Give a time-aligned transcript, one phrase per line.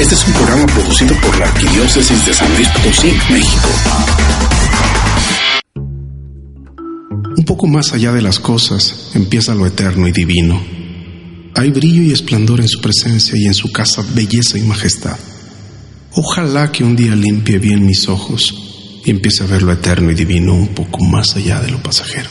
[0.00, 3.68] Este es un programa producido por la Arquidiócesis de San Luis Potosí, México.
[7.36, 10.58] Un poco más allá de las cosas empieza lo eterno y divino.
[11.54, 15.18] Hay brillo y esplendor en su presencia y en su casa belleza y majestad.
[16.12, 18.54] Ojalá que un día limpie bien mis ojos
[19.04, 22.30] y empiece a ver lo eterno y divino un poco más allá de lo pasajero.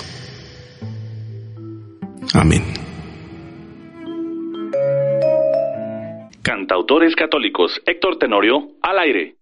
[2.34, 2.79] Amén.
[6.70, 9.38] Cantautores católicos Héctor Tenorio al aire.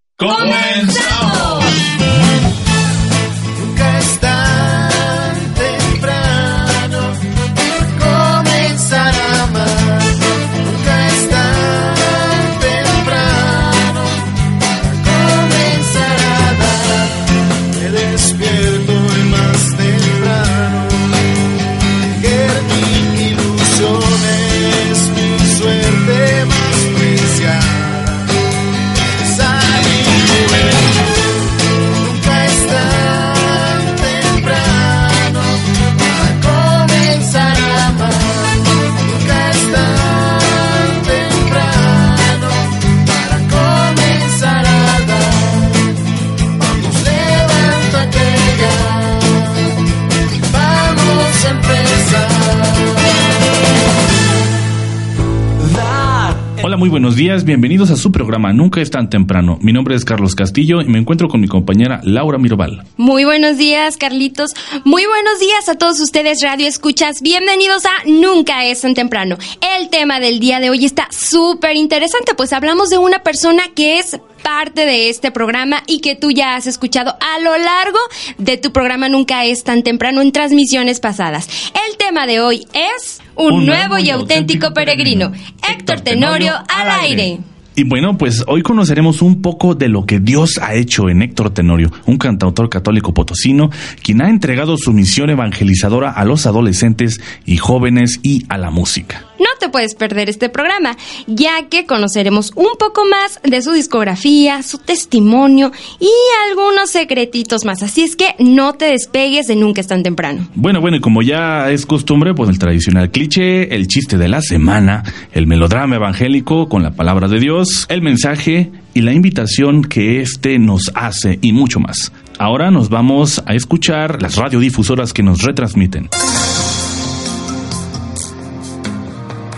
[56.78, 59.58] Muy buenos días, bienvenidos a su programa Nunca es tan temprano.
[59.62, 62.84] Mi nombre es Carlos Castillo y me encuentro con mi compañera Laura Mirobal.
[62.98, 64.52] Muy buenos días, Carlitos.
[64.86, 67.24] Muy buenos días a todos ustedes, Radio Escuchas.
[67.24, 69.38] Bienvenidos a Nunca es tan temprano.
[69.80, 73.98] El tema del día de hoy está súper interesante, pues hablamos de una persona que
[73.98, 77.98] es parte de este programa y que tú ya has escuchado a lo largo
[78.38, 81.50] de tu programa Nunca es tan temprano en transmisiones pasadas.
[81.90, 85.32] El tema de hoy es un, nuevo y auténtico peregrino.
[85.70, 87.40] Héctor Tenorio al aire.
[87.76, 91.52] Y bueno, pues hoy conoceremos un poco de lo que Dios ha hecho en Héctor
[91.52, 93.70] Tenorio, un cantautor católico potosino,
[94.02, 99.28] quien ha entregado su misión evangelizadora a los adolescentes y jóvenes y a la música.
[99.40, 104.64] No te puedes perder este programa, ya que conoceremos un poco más de su discografía,
[104.64, 106.10] su testimonio y
[106.50, 107.84] algunos secretitos más.
[107.84, 110.48] Así es que no te despegues de nunca es tan temprano.
[110.56, 114.42] Bueno, bueno, y como ya es costumbre, pues el tradicional cliché, el chiste de la
[114.42, 120.22] semana, el melodrama evangélico con la palabra de Dios, el mensaje y la invitación que
[120.22, 122.12] éste nos hace y mucho más.
[122.40, 126.10] Ahora nos vamos a escuchar las radiodifusoras que nos retransmiten.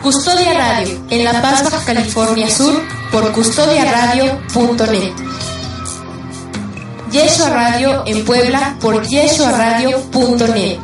[0.02, 5.14] Custodia Radio, en La Paz, California Sur, por custodiaradio.net.
[7.12, 10.80] Yeshua Radio en Puebla por yeshuaradio.net.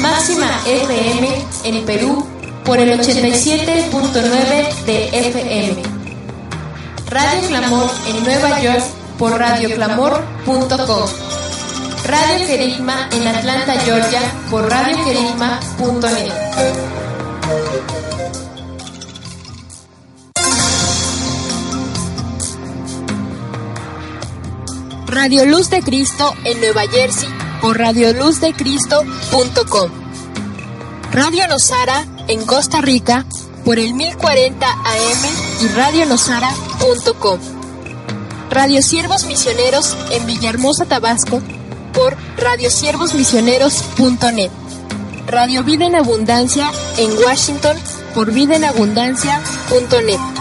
[0.00, 1.28] Máxima FM
[1.64, 2.26] en Perú
[2.64, 5.82] por el 87.9 de FM.
[7.08, 8.84] Radio Clamor en Nueva York
[9.18, 11.08] por radioclamor.com.
[12.04, 14.20] Radio Querigma en Atlanta, Georgia
[14.50, 16.32] por radioquerigma.net.
[25.08, 27.30] Radio Luz de Cristo en Nueva Jersey
[27.62, 29.90] por radioluzdecristo.com.
[31.10, 33.24] Radio Nosara en Costa Rica
[33.64, 35.24] por el 1040 AM
[35.62, 37.38] y radionosara.com.
[38.50, 41.40] Radio Siervos Misioneros en Villahermosa, Tabasco
[41.94, 44.50] por radiosiervosmisioneros.net.
[45.26, 47.78] Radio Vida en Abundancia en Washington
[48.14, 50.37] por vidaenabundancia.net.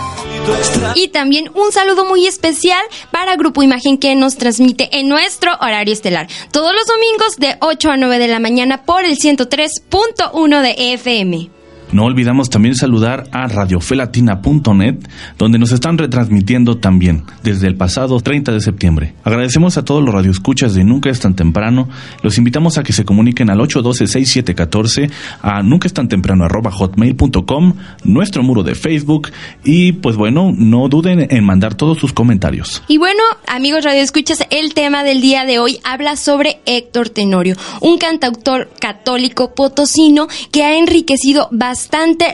[0.96, 2.82] Y también un saludo muy especial
[3.12, 6.28] para Grupo Imagen que nos transmite en nuestro horario estelar.
[6.52, 11.57] Todos los domingos de 8 a 9 de la mañana por el 103.1 de FM.
[11.92, 14.96] No olvidamos también saludar a radiofelatina.net,
[15.38, 19.14] donde nos están retransmitiendo también desde el pasado 30 de septiembre.
[19.24, 21.88] Agradecemos a todos los radioescuchas de Nunca es tan temprano.
[22.24, 25.10] Los invitamos a que se comuniquen al 812-6714,
[25.42, 29.30] a nunca es tan temprano hotmail.com, nuestro muro de Facebook
[29.64, 32.84] y pues bueno, no duden en mandar todos sus comentarios.
[32.90, 37.98] Y bueno, amigos radioescuchas, el tema del día de hoy habla sobre Héctor Tenorio, un
[37.98, 41.77] cantautor católico potosino que ha enriquecido bastante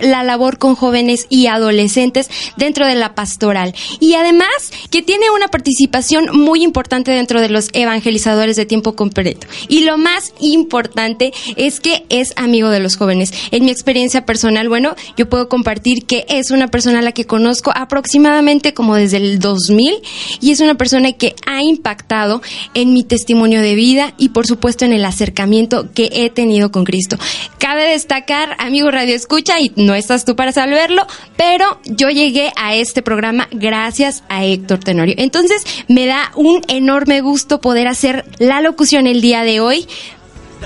[0.01, 3.73] la labor con jóvenes y adolescentes dentro de la pastoral.
[3.99, 4.47] Y además
[4.89, 9.47] que tiene una participación muy importante dentro de los evangelizadores de tiempo completo.
[9.67, 13.33] Y lo más importante es que es amigo de los jóvenes.
[13.51, 17.25] En mi experiencia personal, bueno, yo puedo compartir que es una persona a la que
[17.25, 19.95] conozco aproximadamente como desde el 2000
[20.41, 22.41] y es una persona que ha impactado
[22.73, 26.83] en mi testimonio de vida y por supuesto en el acercamiento que he tenido con
[26.83, 27.17] Cristo.
[27.57, 31.05] Cabe destacar, amigo Radio Escucha, y no estás tú para saberlo,
[31.37, 35.15] pero yo llegué a este programa gracias a Héctor Tenorio.
[35.17, 39.87] Entonces me da un enorme gusto poder hacer la locución el día de hoy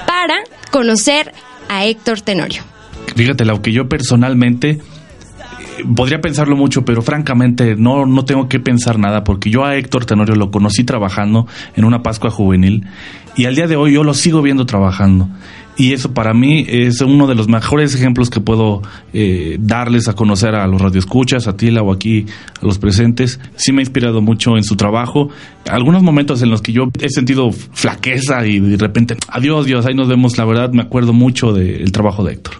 [0.05, 0.35] para
[0.71, 1.33] conocer
[1.69, 2.63] a Héctor Tenorio.
[3.15, 4.79] Fíjate, lo que yo personalmente
[5.95, 10.05] podría pensarlo mucho, pero francamente no, no tengo que pensar nada porque yo a Héctor
[10.05, 12.85] Tenorio lo conocí trabajando en una Pascua juvenil
[13.35, 15.29] y al día de hoy yo lo sigo viendo trabajando.
[15.79, 18.81] Y eso para mí es uno de los mejores ejemplos que puedo
[19.13, 22.25] eh, darles a conocer a los radioescuchas, a Tila o aquí
[22.59, 23.39] a los presentes.
[23.55, 25.29] Sí me ha inspirado mucho en su trabajo.
[25.69, 29.93] Algunos momentos en los que yo he sentido flaqueza y de repente, adiós Dios, ahí
[29.93, 30.39] nos vemos.
[30.39, 32.55] La verdad me acuerdo mucho del trabajo de Héctor.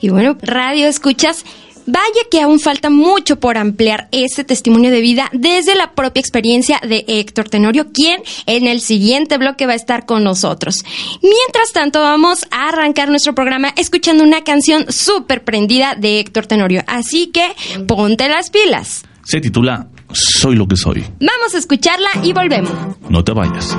[0.00, 1.44] Y bueno, radio escuchas.
[1.86, 6.80] Vaya que aún falta mucho por ampliar este testimonio de vida desde la propia experiencia
[6.86, 10.76] de Héctor Tenorio, quien en el siguiente bloque va a estar con nosotros.
[11.22, 16.82] Mientras tanto, vamos a arrancar nuestro programa escuchando una canción súper prendida de Héctor Tenorio.
[16.86, 17.48] Así que
[17.86, 19.04] ponte las pilas.
[19.24, 21.04] Se titula Soy lo que soy.
[21.20, 22.72] Vamos a escucharla y volvemos.
[23.08, 23.76] No te vayas.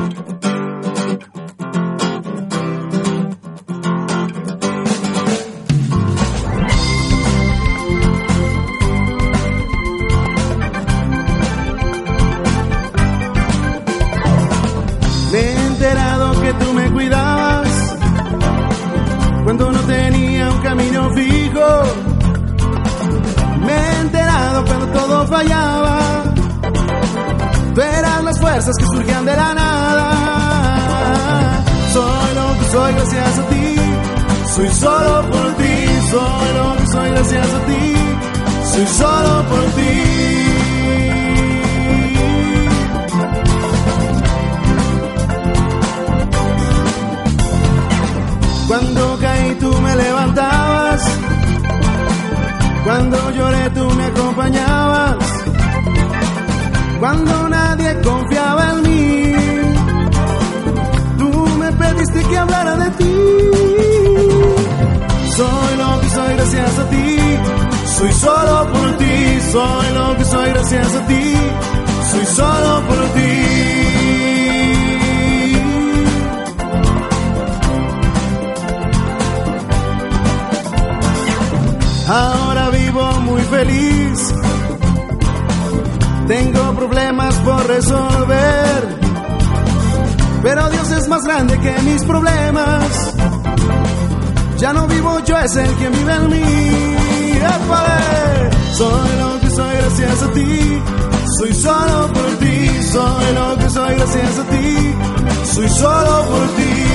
[25.34, 25.98] Fallaba.
[27.74, 30.08] Tú eras las fuerzas que surgían de la nada.
[31.96, 33.68] Soy lo que soy gracias a ti.
[34.56, 35.76] Soy solo por ti.
[36.12, 37.86] Soy lo que soy gracias a ti.
[38.72, 39.94] Soy solo por ti.
[48.68, 51.02] Cuando caí tú me levantabas,
[52.86, 55.13] cuando lloré tú me acompañabas,
[57.04, 59.36] cuando nadie confiaba en mí,
[61.18, 61.30] tú
[61.60, 63.16] me pediste que hablara de ti.
[65.36, 67.18] Soy lo que soy gracias a ti,
[67.98, 71.34] soy solo por ti, soy lo que soy gracias a ti,
[72.12, 73.34] soy solo por ti.
[82.08, 84.34] Ahora vivo muy feliz.
[86.28, 89.00] Tengo problemas por resolver.
[90.42, 93.14] Pero Dios es más grande que mis problemas.
[94.58, 97.38] Ya no vivo yo, es el que vive en mí.
[97.38, 98.52] ¡Épale!
[98.74, 100.82] Soy lo que soy gracias a ti.
[101.40, 102.70] Soy solo por ti.
[102.92, 104.96] Soy lo que soy gracias a ti.
[105.54, 106.93] Soy solo por ti.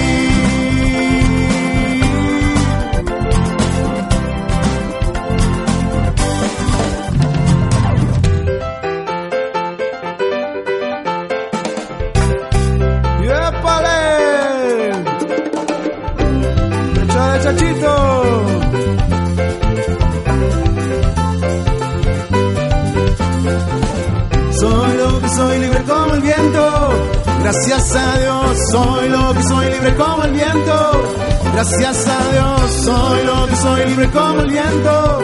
[27.51, 31.15] Gracias a Dios, soy lo que soy libre como el viento.
[31.55, 35.21] Gracias a Dios, soy lo que soy libre como el viento.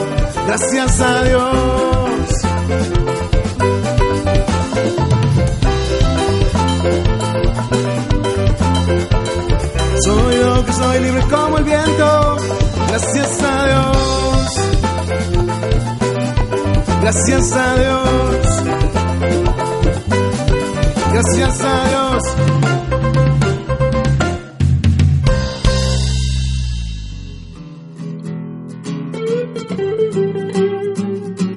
[0.47, 1.51] Gracias a Dios.
[10.03, 12.37] Soy lo que soy libre como el viento.
[12.89, 14.49] Gracias a Dios.
[17.03, 19.64] Gracias a Dios.
[21.15, 22.23] Gracias a Dios.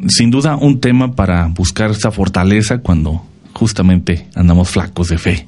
[0.10, 3.24] Sin duda un tema para buscar esa fortaleza cuando
[3.54, 5.48] justamente andamos flacos de fe.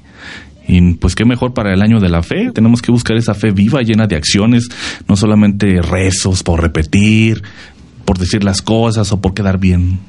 [0.67, 2.49] Y pues qué mejor para el año de la fe.
[2.51, 4.69] Tenemos que buscar esa fe viva, llena de acciones,
[5.07, 7.43] no solamente rezos por repetir,
[8.05, 9.99] por decir las cosas o por quedar bien.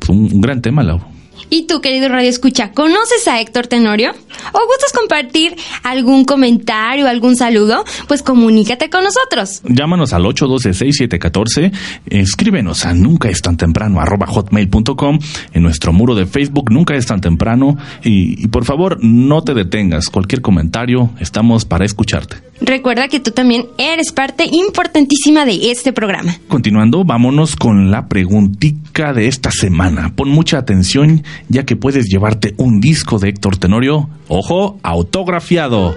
[0.00, 1.15] Pues un, gran tema, Lauro.
[1.50, 4.14] ¿Y tú, querido Radio Escucha, conoces a Héctor Tenorio?
[4.52, 7.84] ¿O gustas compartir algún comentario, algún saludo?
[8.08, 9.62] Pues comunícate con nosotros.
[9.64, 11.72] Llámanos al 812-6714,
[12.10, 15.18] escríbenos a nunca es tan temprano hotmail.com,
[15.52, 19.54] en nuestro muro de Facebook nunca es tan temprano y, y por favor no te
[19.54, 22.36] detengas, cualquier comentario, estamos para escucharte.
[22.60, 26.36] Recuerda que tú también eres parte importantísima de este programa.
[26.48, 30.12] Continuando, vámonos con la preguntica de esta semana.
[30.16, 35.94] Pon mucha atención ya que puedes llevarte un disco de Héctor Tenorio, ojo, autografiado.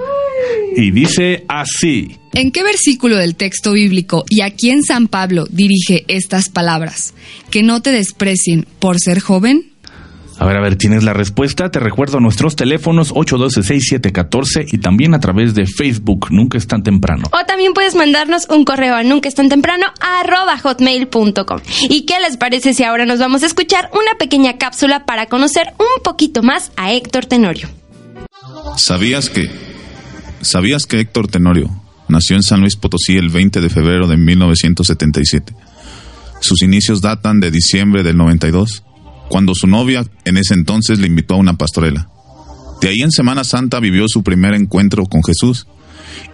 [0.75, 2.15] y dice así.
[2.33, 7.13] ¿En qué versículo del texto bíblico y a quién San Pablo dirige estas palabras?
[7.49, 9.71] Que no te desprecien por ser joven.
[10.37, 11.69] A ver, a ver, tienes la respuesta.
[11.69, 17.23] Te recuerdo nuestros teléfonos 812-6714 y también a través de Facebook, Nunca es tan temprano.
[17.31, 21.59] O también puedes mandarnos un correo a nunca es tan temprano arroba hotmail.com.
[21.89, 25.73] ¿Y qué les parece si ahora nos vamos a escuchar una pequeña cápsula para conocer
[25.77, 27.67] un poquito más a Héctor Tenorio?
[28.77, 29.49] ¿Sabías que?
[30.41, 31.69] ¿Sabías que Héctor Tenorio
[32.07, 35.53] nació en San Luis Potosí el 20 de febrero de 1977?
[36.39, 38.83] Sus inicios datan de diciembre del 92
[39.29, 42.09] cuando su novia en ese entonces le invitó a una pastorela.
[42.81, 45.67] De ahí en Semana Santa vivió su primer encuentro con Jesús,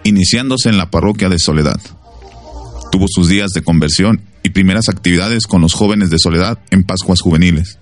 [0.04, 1.80] iniciándose en la parroquia de Soledad.
[2.92, 7.20] Tuvo sus días de conversión y primeras actividades con los jóvenes de Soledad en Pascuas
[7.20, 7.78] juveniles,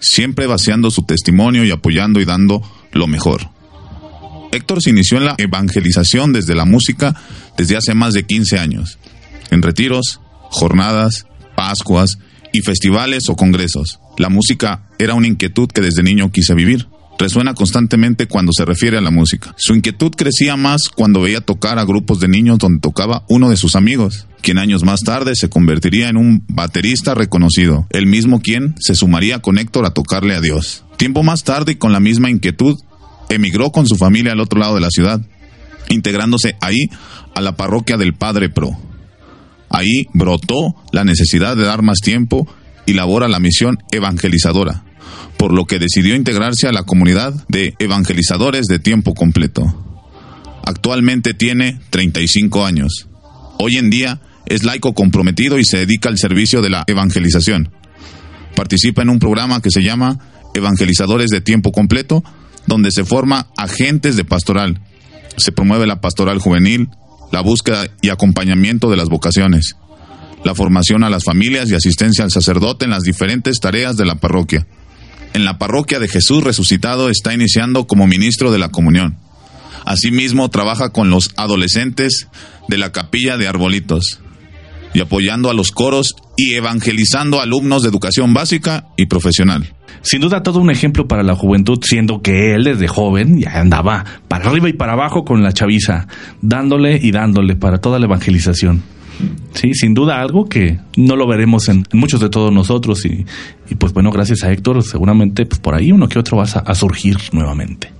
[0.00, 2.60] siempre vaciando su testimonio y apoyando y dando
[2.92, 3.57] lo mejor.
[4.52, 7.14] Héctor se inició en la evangelización desde la música
[7.56, 8.98] desde hace más de 15 años,
[9.50, 11.26] en retiros, jornadas,
[11.56, 12.18] Pascuas
[12.52, 13.98] y festivales o congresos.
[14.16, 16.86] La música era una inquietud que desde niño quise vivir.
[17.18, 19.52] Resuena constantemente cuando se refiere a la música.
[19.58, 23.56] Su inquietud crecía más cuando veía tocar a grupos de niños donde tocaba uno de
[23.56, 28.76] sus amigos, quien años más tarde se convertiría en un baterista reconocido, el mismo quien
[28.78, 30.84] se sumaría con Héctor a tocarle a Dios.
[30.96, 32.78] Tiempo más tarde y con la misma inquietud,
[33.28, 35.20] emigró con su familia al otro lado de la ciudad,
[35.88, 36.88] integrándose ahí
[37.34, 38.70] a la parroquia del Padre Pro.
[39.70, 42.48] Ahí brotó la necesidad de dar más tiempo
[42.86, 44.84] y labora la misión evangelizadora,
[45.36, 49.62] por lo que decidió integrarse a la comunidad de evangelizadores de tiempo completo.
[50.64, 53.08] Actualmente tiene 35 años.
[53.58, 57.70] Hoy en día es laico comprometido y se dedica al servicio de la evangelización.
[58.54, 60.18] Participa en un programa que se llama
[60.54, 62.24] Evangelizadores de Tiempo Completo,
[62.68, 64.80] donde se forma agentes de pastoral.
[65.36, 66.88] Se promueve la pastoral juvenil,
[67.32, 69.74] la búsqueda y acompañamiento de las vocaciones
[70.44, 74.16] la formación a las familias y asistencia al sacerdote en las diferentes tareas de la
[74.16, 74.66] parroquia.
[75.34, 79.18] En la parroquia de Jesús resucitado está iniciando como ministro de la comunión.
[79.84, 82.28] Asimismo, trabaja con los adolescentes
[82.68, 84.20] de la capilla de Arbolitos
[84.94, 89.74] y apoyando a los coros y evangelizando alumnos de educación básica y profesional.
[90.02, 94.04] Sin duda todo un ejemplo para la juventud, siendo que él desde joven ya andaba
[94.28, 96.06] para arriba y para abajo con la chaviza,
[96.40, 98.84] dándole y dándole para toda la evangelización.
[99.52, 103.24] Sí, sin duda algo que no lo veremos en, muchos de todos nosotros y,
[103.74, 107.16] pues bueno, gracias a Héctor, seguramente pues por ahí uno que otro va a, surgir
[107.32, 107.90] nuevamente.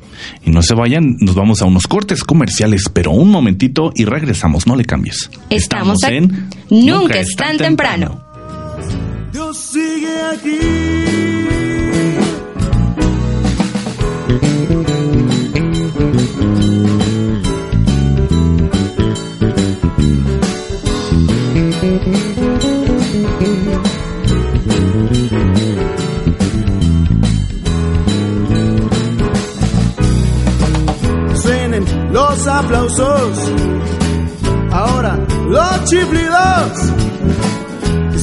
[0.45, 4.69] Y no se vayan, nos vamos a unos cortes comerciales, pero un momentito y regresamos,
[4.69, 5.29] no le cambies.
[5.51, 8.28] Estamos, en Nunca es tan temprano.
[9.33, 11.29] Dios sigue aquí.
[32.11, 33.53] los aplausos,
[34.73, 35.19] ahora
[35.49, 36.93] los chiflidos,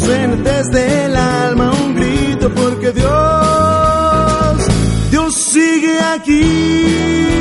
[0.06, 4.68] suene desde el alma un grito porque Dios,
[5.10, 7.35] Dios sigue aquí.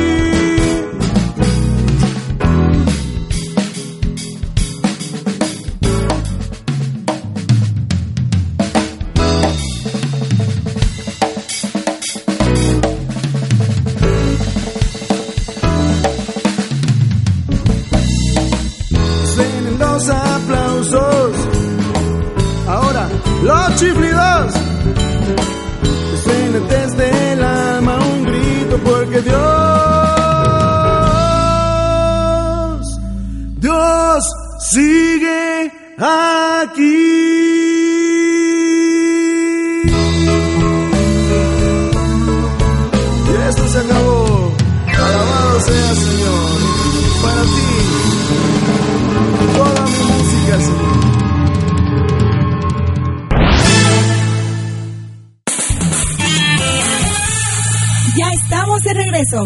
[58.83, 59.45] De regreso.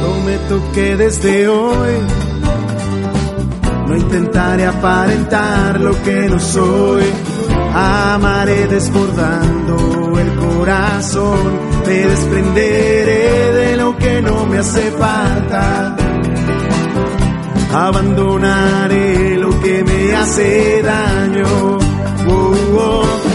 [0.00, 1.92] Prometo que desde hoy
[3.86, 7.04] no intentaré aparentar lo que no soy.
[7.74, 11.38] Amaré desbordando el corazón,
[11.86, 15.96] me desprenderé de lo que no me hace falta.
[17.72, 21.78] Abandonaré lo que me hace daño.
[22.30, 23.27] Oh, oh que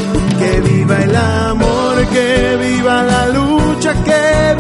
[0.94, 4.54] viva el amor, que viva la lucha, que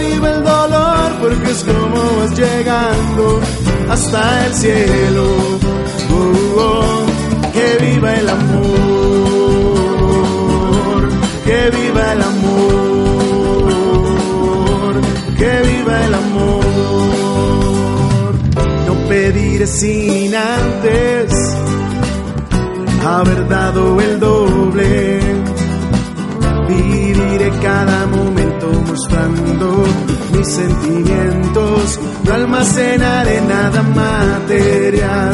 [1.51, 3.39] es como vas llegando
[3.89, 5.25] hasta el cielo.
[6.11, 7.05] Oh, oh,
[7.53, 8.61] que viva el amor,
[11.45, 13.73] que viva el amor,
[15.37, 16.63] que viva el amor.
[18.87, 21.31] No pediré sin antes
[23.05, 24.62] haber dado el doble.
[27.61, 29.83] Cada momento mostrando
[30.33, 31.99] mis sentimientos.
[32.23, 35.33] No almacenaré nada material.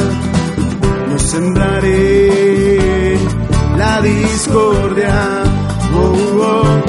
[1.09, 3.17] No sembraré
[3.77, 5.43] la discordia.
[5.95, 6.83] Oh, oh.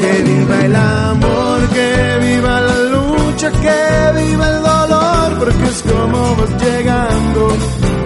[0.00, 6.36] Que viva el amor, que viva la lucha, que viva el dolor, porque es como
[6.36, 7.56] vas llegando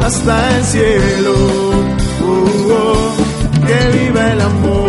[0.03, 1.35] hasta el cielo.
[2.25, 3.67] Oh, oh.
[3.67, 4.88] Que viva el amor,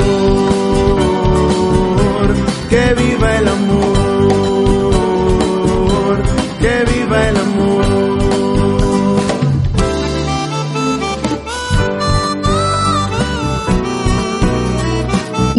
[2.93, 3.98] viva el amor,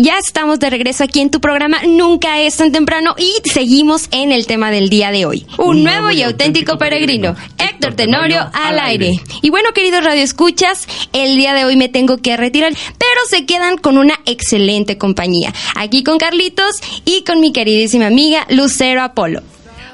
[0.02, 4.32] Ya estamos de regreso aquí en tu programa Nunca es tan temprano y seguimos en
[4.32, 5.44] el tema del día de hoy.
[5.58, 9.20] Un, nuevo y auténtico peregrino, Héctor Tenorio al aire.
[9.42, 13.76] Y bueno, queridos radioescuchas, el día de hoy me tengo que retirar, pero se quedan
[13.76, 15.52] con una excelente compañía.
[15.76, 19.42] Aquí con Carlitos y con mi queridísima amiga Lucero Apolo.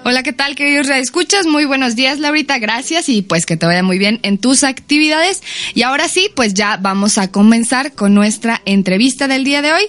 [0.08, 1.46] Hola, ¿qué tal, queridos escuchas?
[1.46, 5.42] Muy buenos días, Laurita, gracias y pues que te vaya muy bien en tus actividades.
[5.74, 9.82] Y ahora sí, pues ya vamos a comenzar con nuestra entrevista del día de hoy.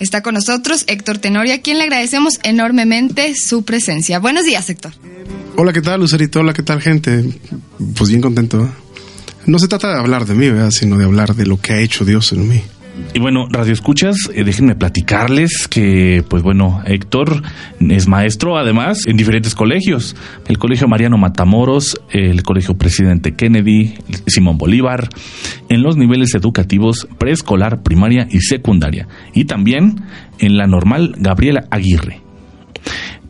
[0.00, 4.18] Está con nosotros Héctor Tenorio, a quien le agradecemos enormemente su presencia.
[4.18, 4.94] Buenos días, Héctor.
[5.54, 6.40] Hola, ¿qué tal, Lucerito?
[6.40, 7.24] Hola, ¿qué tal, gente?
[7.94, 8.64] Pues bien contento.
[8.64, 8.68] ¿eh?
[9.46, 10.72] No se trata de hablar de mí, ¿verdad?
[10.72, 12.64] sino de hablar de lo que ha hecho Dios en mí.
[13.14, 17.42] Y bueno, Radio Escuchas, eh, déjenme platicarles que, pues bueno, Héctor
[17.80, 20.16] es maestro además en diferentes colegios.
[20.48, 23.94] El Colegio Mariano Matamoros, el Colegio Presidente Kennedy,
[24.26, 25.10] Simón Bolívar,
[25.68, 29.08] en los niveles educativos preescolar, primaria y secundaria.
[29.34, 29.96] Y también
[30.38, 32.21] en la normal Gabriela Aguirre.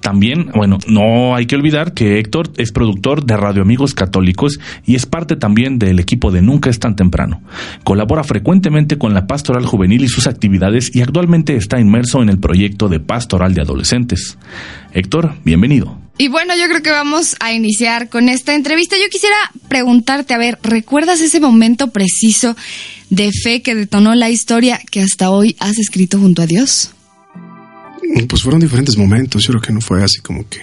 [0.02, 4.96] También, bueno, no hay que olvidar que Héctor es productor de Radio Amigos Católicos y
[4.96, 7.40] es parte también del equipo de Nunca es tan temprano.
[7.84, 12.40] Colabora frecuentemente con la Pastoral Juvenil y sus actividades y actualmente está inmerso en el
[12.40, 14.38] proyecto de Pastoral de Adolescentes.
[14.92, 15.96] Héctor, bienvenido.
[16.18, 18.96] Y bueno, yo creo que vamos a iniciar con esta entrevista.
[18.96, 19.36] Yo quisiera
[19.68, 22.56] preguntarte, a ver, ¿recuerdas ese momento preciso
[23.08, 26.92] de fe que detonó la historia que hasta hoy has escrito junto a Dios?
[28.28, 30.60] Pues fueron diferentes momentos, yo creo que no fue así como que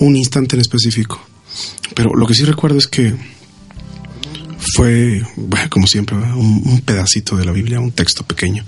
[0.00, 1.20] un instante en específico.
[1.94, 3.14] Pero lo que sí recuerdo es que
[4.74, 5.22] fue,
[5.70, 8.64] como siempre, un, un, pedacito de la Biblia, un texto pequeño.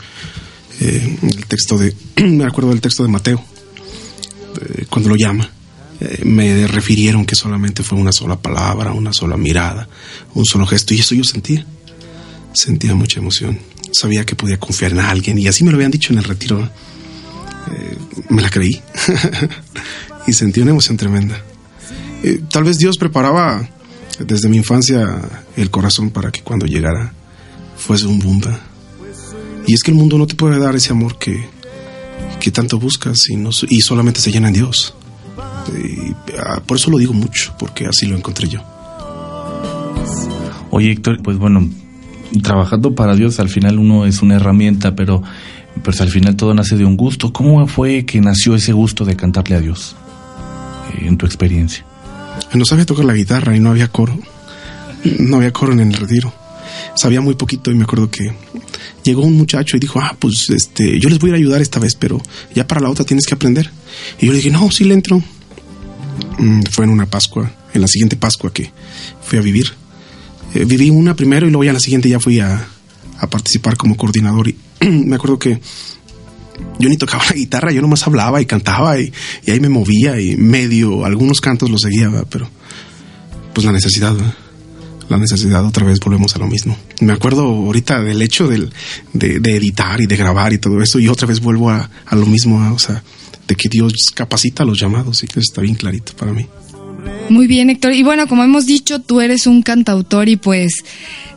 [0.81, 3.43] Eh, el texto de, me acuerdo del texto de Mateo,
[4.61, 5.49] eh, cuando lo llama.
[6.01, 9.89] Eh, me refirieron que solamente fue una sola palabra, una sola mirada,
[10.35, 11.67] un solo gesto, y eso yo sentía.
[12.55, 13.59] Sentía mucha emoción.
[13.93, 16.71] Sabía que podía confiar en alguien, y así me lo habían dicho en el retiro.
[17.73, 18.81] Eh, me la creí
[20.27, 21.41] y sentí una emoción tremenda.
[22.23, 23.69] Eh, tal vez Dios preparaba
[24.19, 25.21] desde mi infancia
[25.57, 27.13] el corazón para que cuando llegara
[27.77, 28.61] fuese un bunda.
[29.67, 31.47] Y es que el mundo no te puede dar ese amor que,
[32.41, 34.95] que tanto buscas y, no, y solamente se llena en Dios.
[35.69, 38.61] Y, ah, por eso lo digo mucho, porque así lo encontré yo.
[40.71, 41.69] Oye, Héctor, pues bueno,
[42.43, 45.23] trabajando para Dios al final uno es una herramienta, pero
[45.83, 47.33] pues al final todo nace de un gusto.
[47.33, 49.97] ¿Cómo fue que nació ese gusto de cantarle a Dios
[50.95, 51.85] eh, en tu experiencia?
[52.53, 54.19] No sabía tocar la guitarra y no había coro.
[55.19, 56.33] No había coro en el retiro.
[56.95, 58.33] Sabía muy poquito y me acuerdo que
[59.03, 61.95] llegó un muchacho y dijo, ah, pues este, yo les voy a ayudar esta vez,
[61.95, 62.21] pero
[62.55, 63.71] ya para la otra tienes que aprender.
[64.19, 65.23] Y yo le dije, no, sí le entro.
[66.39, 68.71] Mm, fue en una Pascua, en la siguiente Pascua que
[69.23, 69.73] fui a vivir.
[70.55, 72.67] Eh, viví una primero y luego ya la siguiente ya fui a,
[73.19, 74.57] a participar como coordinador y
[74.89, 75.61] me acuerdo que
[76.79, 79.13] yo ni tocaba la guitarra, yo nomás hablaba y cantaba y,
[79.47, 82.49] ahí me movía y medio, algunos cantos los seguía, pero
[83.53, 84.15] pues la necesidad,
[85.09, 86.77] la necesidad, otra vez volvemos a lo mismo.
[87.01, 88.73] Me acuerdo ahorita del hecho del,
[89.13, 92.27] de, editar y de grabar y todo eso y otra vez vuelvo a, a lo
[92.27, 93.03] mismo, o sea,
[93.47, 96.47] de que Dios capacita los llamados y que está bien clarito para mí.
[97.29, 97.93] Muy bien, Héctor.
[97.93, 100.85] Y bueno, como hemos dicho, tú eres un cantautor y pues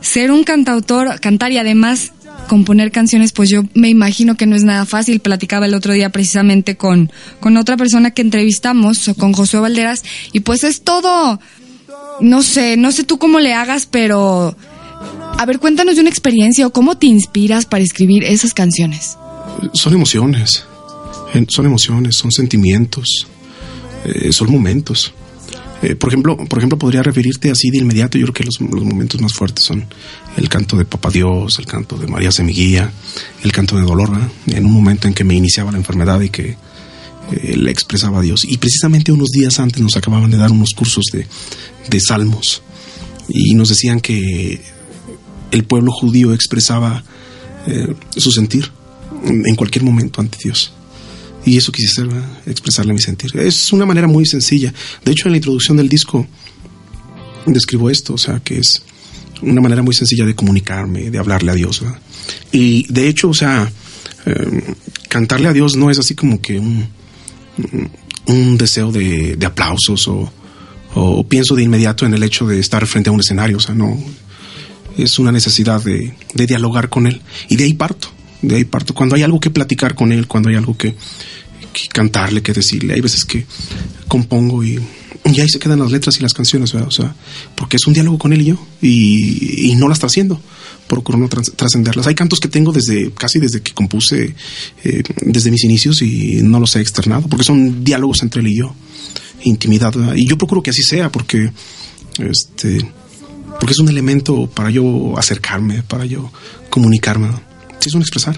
[0.00, 2.12] ser un cantautor, cantar y además
[2.48, 5.20] componer canciones, pues yo me imagino que no es nada fácil.
[5.20, 10.02] Platicaba el otro día precisamente con, con otra persona que entrevistamos, con Josué Valderas,
[10.32, 11.40] y pues es todo,
[12.20, 14.56] no sé, no sé tú cómo le hagas, pero
[15.38, 19.16] a ver, cuéntanos de una experiencia o cómo te inspiras para escribir esas canciones.
[19.72, 20.64] Son emociones,
[21.48, 23.26] son emociones, son sentimientos.
[24.04, 25.12] eh, son momentos.
[25.84, 28.16] Eh, por ejemplo, por ejemplo, podría referirte así de inmediato.
[28.16, 29.84] Yo creo que los, momentos más fuertes son
[30.38, 32.90] el canto de Papá Dios, el canto de María Semiguía,
[33.42, 34.10] el canto de Dolor,
[34.46, 36.56] en un momento en que me iniciaba la enfermedad y que
[37.32, 38.46] eh, le expresaba a Dios.
[38.46, 41.26] Y precisamente unos días antes nos acababan de dar unos cursos de,
[41.90, 42.62] de salmos
[43.28, 44.62] y nos decían que
[45.50, 47.04] el pueblo judío expresaba
[48.14, 48.70] su sentir
[49.24, 50.74] en cualquier momento ante Dios.
[51.46, 52.08] Y eso quise hacer,
[52.46, 53.30] expresarle mi sentir.
[53.36, 54.72] Es una manera muy sencilla.
[55.04, 56.26] De hecho, en la introducción del disco
[57.46, 58.82] describo esto, o sea, que es
[59.42, 61.82] una manera muy sencilla de comunicarme, de hablarle a Dios.
[62.52, 63.70] Y de hecho, o sea,
[64.24, 64.62] em,
[65.08, 66.88] cantarle a Dios no es así como que un,
[68.26, 70.32] un deseo de, aplausos o,
[70.94, 73.74] o, pienso de inmediato en el hecho de estar frente a un escenario, o sea,
[73.74, 74.02] no.
[74.96, 77.20] Es una necesidad de, de dialogar con Él.
[77.48, 78.08] Y de ahí parto
[78.48, 78.94] de ahí parto.
[78.94, 80.94] Cuando hay algo que platicar con él, cuando hay algo que,
[81.92, 83.46] cantarle, que decirle, hay veces que
[84.06, 84.78] compongo y,
[85.24, 87.14] y, ahí se quedan las letras y las canciones, o sea,
[87.56, 90.40] porque es un diálogo con él y yo y, no las haciendo
[90.86, 92.06] procuro no trascenderlas.
[92.06, 94.34] Hay cantos que tengo desde casi desde que compuse,
[94.84, 98.58] eh, desde mis inicios y no los he externado, porque son diálogos entre él y
[98.58, 98.74] yo,
[99.44, 99.94] intimidad.
[100.14, 101.50] Y yo procuro que así sea, porque
[102.18, 102.78] este,
[103.58, 106.30] porque es un elemento para yo acercarme, para yo
[106.70, 107.30] comunicarme
[107.88, 108.36] es un expresar.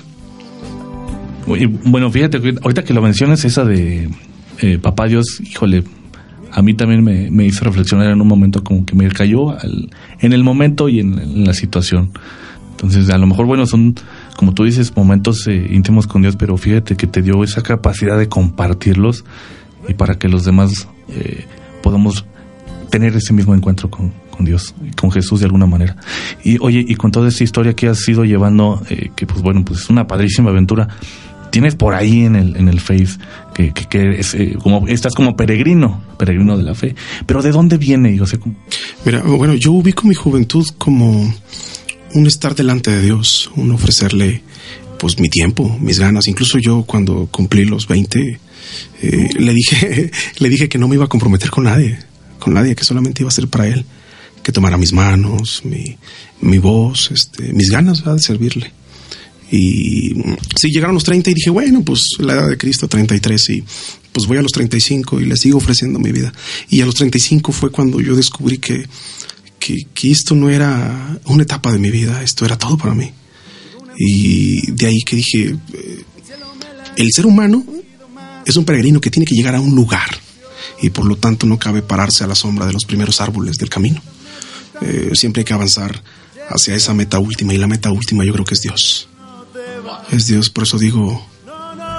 [1.84, 4.10] Bueno, fíjate, ahorita que lo mencionas, esa de
[4.60, 5.84] eh, Papá Dios, híjole,
[6.50, 9.56] a mí también me, hizo reflexionar en un momento como que me cayó
[10.20, 12.10] en el momento y en, la situación.
[12.72, 13.94] Entonces, a lo mejor, bueno, son,
[14.36, 18.18] como tú dices, momentos eh, íntimos con Dios, pero fíjate que te dio esa capacidad
[18.18, 19.24] de compartirlos
[19.88, 21.44] y para que los demás eh,
[21.82, 22.24] podamos
[22.90, 25.96] tener ese mismo encuentro con, con Dios, con Jesús de alguna manera.
[26.44, 29.64] Y oye, y con toda esta historia que has ido llevando, eh, que pues bueno,
[29.64, 30.88] pues es una padrísima aventura.
[31.50, 33.18] Tienes por ahí en el, en el Face
[33.54, 36.94] que, que, eh, como, estás como peregrino, peregrino de la fe.
[37.24, 38.14] Pero ¿de dónde viene?
[38.14, 38.38] Yo sé
[39.04, 41.34] Mira, bueno, yo ubico mi juventud como
[42.14, 44.42] un estar delante de Dios, un ofrecerle
[44.98, 46.28] pues mi tiempo, mis ganas.
[46.28, 48.40] Incluso yo cuando cumplí los 20,
[49.02, 51.98] eh, le dije, le dije que no me iba a comprometer con nadie,
[52.38, 53.86] con nadie, que solamente iba a ser para él
[54.46, 55.98] que tomara mis manos, mi,
[56.40, 58.70] mi voz, este, mis ganas de servirle.
[59.50, 60.14] Y
[60.56, 63.64] sí, llegaron los 30 y dije, bueno, pues la edad de Cristo, 33, y
[64.12, 66.32] pues voy a los 35 y le sigo ofreciendo mi vida.
[66.68, 68.86] Y a los 35 fue cuando yo descubrí que,
[69.58, 73.10] que, que esto no era una etapa de mi vida, esto era todo para mí.
[73.98, 76.04] Y de ahí que dije, eh,
[76.98, 77.66] el ser humano
[78.44, 80.20] es un peregrino que tiene que llegar a un lugar
[80.80, 83.70] y por lo tanto no cabe pararse a la sombra de los primeros árboles del
[83.70, 84.00] camino.
[84.82, 86.02] Eh, siempre hay que avanzar
[86.48, 89.08] hacia esa meta última y la meta última yo creo que es Dios.
[90.10, 91.26] Es Dios, por eso digo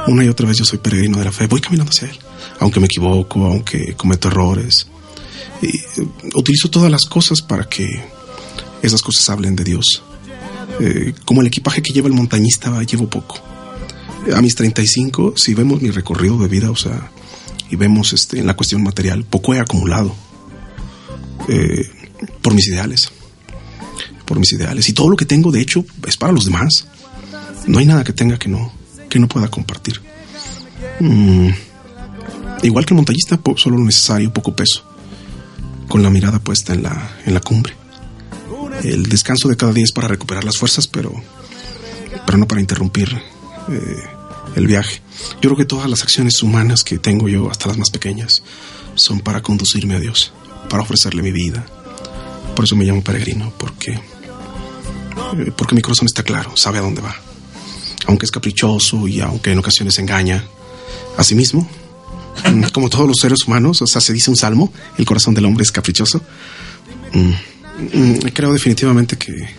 [0.08, 2.18] una y otra vez yo soy peregrino de la fe, voy caminando hacia Él,
[2.60, 4.88] aunque me equivoco, aunque cometo errores.
[5.62, 5.84] Eh,
[6.34, 7.88] utilizo todas las cosas para que
[8.82, 10.04] esas cosas hablen de Dios.
[10.80, 13.40] Eh, como el equipaje que lleva el montañista, llevo poco.
[14.34, 17.12] A mis 35, si vemos mi recorrido de vida, o sea,
[17.70, 20.16] y vemos este, en la cuestión material, poco he acumulado.
[21.48, 21.90] Eh,
[22.48, 23.12] por mis ideales.
[24.24, 24.88] Por mis ideales.
[24.88, 26.88] Y todo lo que tengo, de hecho, es para los demás.
[27.66, 28.72] No hay nada que tenga que no,
[29.10, 30.00] que no pueda compartir.
[31.02, 31.50] Mm.
[32.64, 34.82] Igual que el montañista, solo lo necesario, poco peso.
[35.90, 37.74] Con la mirada puesta en la, en la cumbre.
[38.82, 41.12] El descanso de cada día es para recuperar las fuerzas, pero,
[42.26, 43.10] pero no para interrumpir
[43.70, 44.04] eh,
[44.56, 45.02] el viaje.
[45.42, 48.42] Yo creo que todas las acciones humanas que tengo yo, hasta las más pequeñas,
[48.96, 50.32] son para conducirme a Dios,
[50.70, 51.66] para ofrecerle mi vida,
[52.58, 54.02] por eso me llamo peregrino, porque, eh,
[55.56, 57.16] porque mi corazón está claro, sabe a dónde va.
[58.08, 60.44] Aunque es caprichoso y aunque en ocasiones engaña
[61.18, 61.70] a sí mismo,
[62.52, 65.46] mm, como todos los seres humanos, o sea, se dice un salmo, el corazón del
[65.46, 66.20] hombre es caprichoso.
[67.14, 67.34] Mm,
[67.94, 69.50] mm, creo definitivamente que, eh,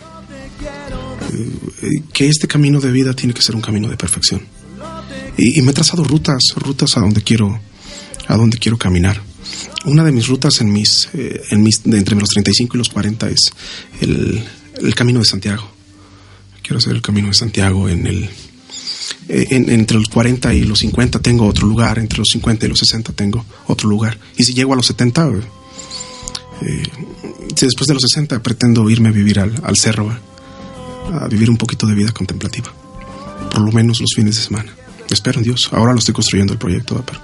[2.12, 4.42] que este camino de vida tiene que ser un camino de perfección.
[5.36, 7.60] Y, y me he trazado rutas, rutas a donde quiero,
[8.26, 9.27] a donde quiero caminar
[9.84, 13.28] una de mis rutas en mis, eh, en mis entre los 35 y los 40
[13.28, 13.52] es
[14.00, 14.42] el,
[14.80, 15.70] el, camino de Santiago.
[16.62, 18.30] Quiero hacer el camino de Santiago en el
[19.28, 22.78] eh, entre los 40 y los 50 tengo otro lugar, entre los 50 y los
[22.78, 24.18] 60 tengo otro lugar.
[24.36, 25.30] Y si llego a los 70,
[26.62, 26.82] eh,
[27.60, 30.14] después de los 60 pretendo irme a vivir al, al cerro,
[31.12, 32.72] a vivir un poquito de vida contemplativa,
[33.50, 34.74] por lo menos los fines de semana.
[35.10, 35.70] Espero en Dios.
[35.72, 37.20] Ahora lo estoy construyendo el proyecto, pero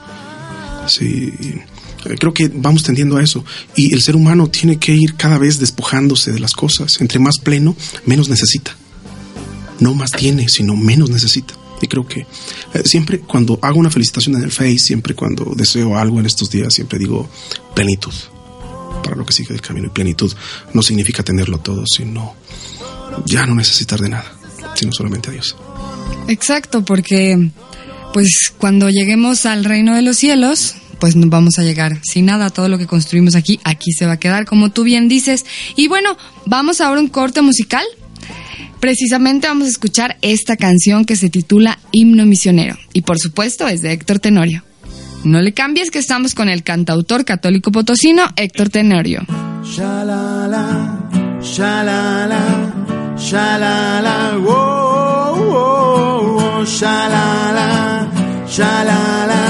[0.88, 1.32] sí
[2.18, 3.44] Creo que vamos tendiendo a eso.
[3.76, 7.00] Y el ser humano tiene que ir cada vez despojándose de las cosas.
[7.00, 8.76] Entre más pleno, menos necesita.
[9.80, 11.54] No más tiene, sino menos necesita.
[11.82, 15.98] Y creo que eh, siempre cuando hago una felicitación en el Face, siempre cuando deseo
[15.98, 17.28] algo en estos días, siempre digo
[17.74, 18.14] plenitud
[19.02, 19.88] para lo que sigue el camino.
[19.88, 20.32] Y plenitud
[20.72, 22.34] no significa tenerlo todo, sino
[23.26, 24.32] ya no necesitar de nada,
[24.74, 25.56] sino solamente a Dios.
[26.28, 27.50] Exacto, porque
[28.12, 32.48] pues cuando lleguemos al reino de los cielos, pues no vamos a llegar sin nada.
[32.48, 35.44] Todo lo que construimos aquí, aquí se va a quedar, como tú bien dices.
[35.76, 37.84] Y bueno, vamos ahora a un corte musical.
[38.80, 42.78] Precisamente vamos a escuchar esta canción que se titula Himno Misionero.
[42.94, 44.64] Y por supuesto es de Héctor Tenorio.
[45.24, 49.26] No le cambies que estamos con el cantautor católico potosino Héctor Tenorio.
[49.62, 51.10] Shalala,
[51.42, 58.10] shalala, shalala, oh, oh, oh, shalala,
[58.48, 59.43] shalala,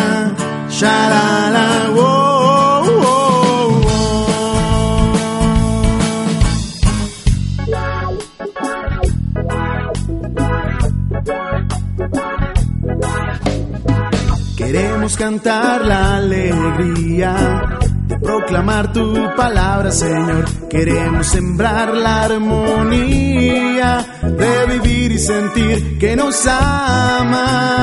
[14.57, 17.62] Queremos cantar la alegría
[18.07, 20.44] de proclamar tu palabra, Señor.
[20.68, 27.75] Queremos sembrar la armonía de vivir y sentir que nos amas.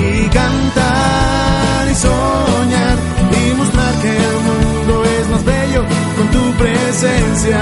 [0.00, 2.96] Y cantar y soñar
[3.32, 5.84] y mostrar que el mundo es más bello
[6.16, 7.60] con tu presencia.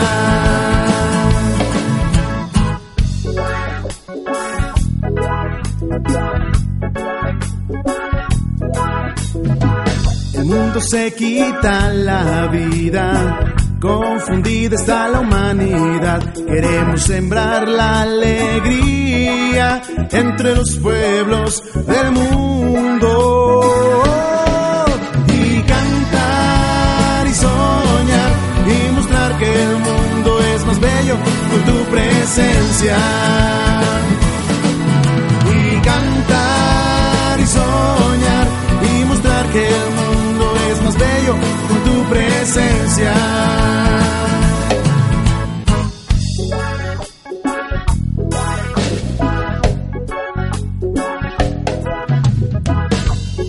[10.34, 13.40] El mundo se quita la vida,
[13.80, 16.20] confundida está la humanidad.
[16.34, 23.62] Queremos sembrar la alegría entre los pueblos del mundo.
[25.28, 28.30] Y cantar y soñar
[28.66, 31.16] y mostrar que el mundo es más bello
[31.50, 32.96] con tu presencia.
[35.54, 38.46] Y cantar y soñar
[38.82, 41.34] y mostrar que el mundo es más bello
[41.68, 41.85] con tu
[42.46, 43.12] presencia.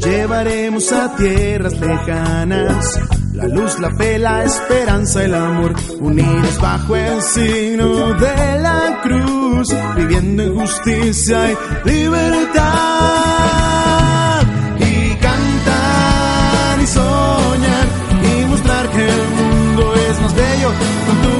[0.03, 2.99] Llevaremos a tierras lejanas
[3.33, 9.67] la luz, la fe, la esperanza, el amor, unidos bajo el signo de la cruz,
[9.95, 13.56] viviendo en justicia y libertad.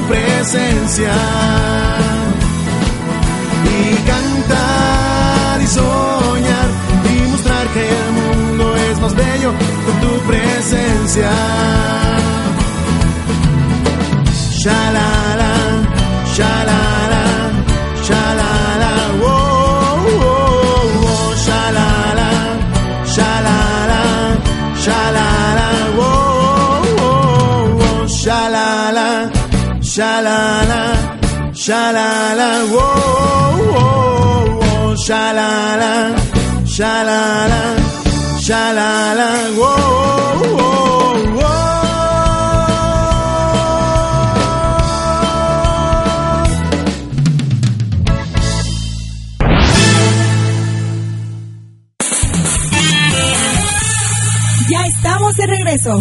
[0.08, 1.12] Presencia.
[3.64, 6.68] Y cantar y soñar
[7.14, 9.52] y mostrar que el mundo es más bello
[9.84, 11.30] con tu presencia.
[14.60, 15.27] Shalala,
[31.70, 32.74] oh,
[33.76, 36.16] oh, shalala,
[36.64, 37.76] shalala,
[38.40, 39.28] shalala,
[39.58, 39.66] oh,
[40.56, 41.58] oh, oh.
[54.70, 56.00] Ya estamos de regreso.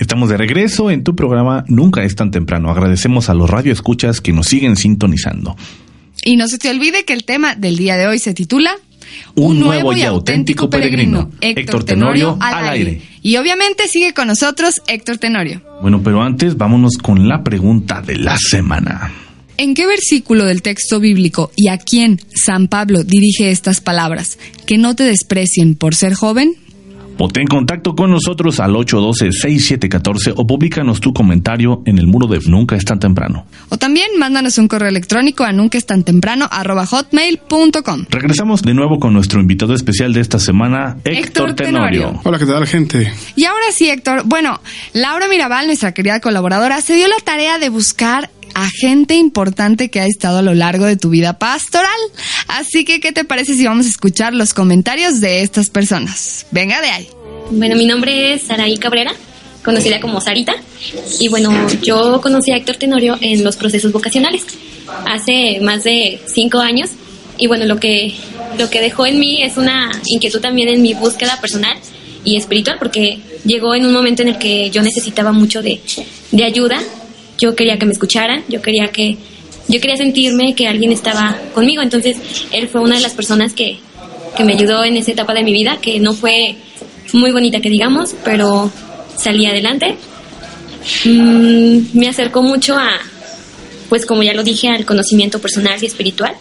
[0.00, 2.70] Estamos de regreso en tu programa Nunca es tan temprano.
[2.70, 5.56] Agradecemos a los radioescuchas que nos siguen sintonizando.
[6.24, 8.72] Y no se te olvide que el tema del día de hoy se titula
[9.34, 11.30] Un nuevo y auténtico peregrino.
[11.42, 13.02] Héctor Tenorio al aire.
[13.20, 15.60] Y obviamente sigue con nosotros Héctor Tenorio.
[15.82, 19.12] Bueno, pero antes vámonos con la pregunta de la semana.
[19.58, 24.38] ¿En qué versículo del texto bíblico y a quién San Pablo dirige estas palabras?
[24.64, 26.54] Que no te desprecien por ser joven.
[27.20, 32.40] Ponte en contacto con nosotros al 812-6714 o públicanos tu comentario en el muro de
[32.46, 33.44] Nunca es tan temprano.
[33.68, 38.06] O también mándanos un correo electrónico a nunca es tan temprano hotmail.com.
[38.08, 42.00] Regresamos de nuevo con nuestro invitado especial de esta semana, Héctor, Héctor Tenorio.
[42.00, 42.20] Tenorio.
[42.24, 43.12] Hola, ¿qué tal, gente?
[43.36, 44.22] Y ahora sí, Héctor.
[44.24, 44.58] Bueno,
[44.94, 48.30] Laura Mirabal, nuestra querida colaboradora, se dio la tarea de buscar
[48.62, 51.90] a gente importante que ha estado a lo largo de tu vida pastoral.
[52.48, 56.46] Así que, ¿qué te parece si vamos a escuchar los comentarios de estas personas?
[56.50, 57.08] Venga de ahí.
[57.50, 59.12] Bueno, mi nombre es Saraí Cabrera,
[59.64, 60.54] conocida como Sarita.
[61.18, 64.44] Y bueno, yo conocí a Héctor Tenorio en los procesos vocacionales
[65.06, 66.90] hace más de cinco años.
[67.38, 68.14] Y bueno, lo que,
[68.58, 71.76] lo que dejó en mí es una inquietud también en mi búsqueda personal
[72.22, 75.80] y espiritual, porque llegó en un momento en el que yo necesitaba mucho de,
[76.32, 76.80] de ayuda.
[77.40, 79.16] Yo quería que me escucharan, yo quería que
[79.68, 82.16] yo quería sentirme que alguien estaba conmigo, entonces
[82.50, 83.78] él fue una de las personas que,
[84.36, 86.56] que me ayudó en esa etapa de mi vida, que no fue
[87.12, 88.70] muy bonita que digamos, pero
[89.16, 89.96] salí adelante.
[91.04, 92.98] Mm, me acercó mucho a,
[93.88, 96.34] pues como ya lo dije, al conocimiento personal y espiritual.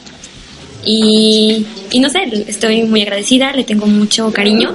[0.85, 4.73] Y, y no sé, estoy muy agradecida, le tengo mucho cariño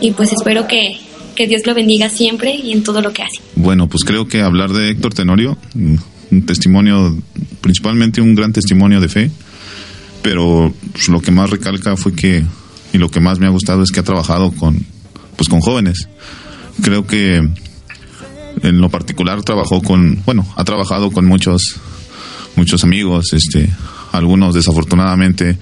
[0.00, 0.98] y pues espero que,
[1.34, 3.40] que Dios lo bendiga siempre y en todo lo que hace.
[3.56, 7.16] Bueno, pues creo que hablar de Héctor Tenorio, un testimonio,
[7.60, 9.30] principalmente un gran testimonio de fe,
[10.22, 12.44] pero pues, lo que más recalca fue que,
[12.92, 14.84] y lo que más me ha gustado es que ha trabajado con,
[15.36, 16.08] pues con jóvenes.
[16.82, 17.36] Creo que
[18.62, 21.76] en lo particular trabajó con, bueno, ha trabajado con muchos,
[22.56, 23.68] muchos amigos, este,
[24.12, 25.58] algunos desafortunadamente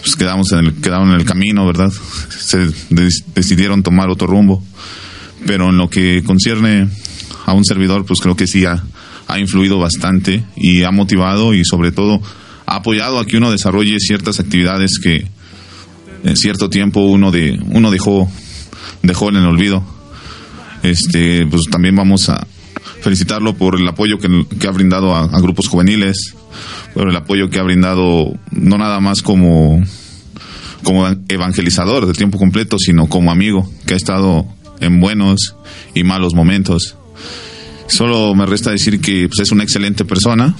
[0.00, 1.90] pues quedamos en el, quedaron en el camino, ¿verdad?
[2.30, 2.68] Se
[3.34, 4.62] decidieron tomar otro rumbo.
[5.46, 6.88] Pero en lo que concierne
[7.46, 8.82] a un servidor, pues creo que sí ha,
[9.26, 12.20] ha influido bastante y ha motivado y sobre todo
[12.66, 15.26] ha apoyado a que uno desarrolle ciertas actividades que
[16.24, 18.30] en cierto tiempo uno de uno dejó
[19.02, 19.82] dejó en el olvido.
[20.82, 22.46] Este, pues también vamos a
[23.00, 26.34] felicitarlo por el apoyo que, que ha brindado a, grupos juveniles,
[26.94, 29.82] por el apoyo que ha brindado no nada más como
[30.84, 34.46] como evangelizador de tiempo completo, sino como amigo que ha estado
[34.80, 35.54] en buenos
[35.94, 36.96] y malos momentos.
[37.88, 40.54] Solo me resta decir que pues, es una excelente persona,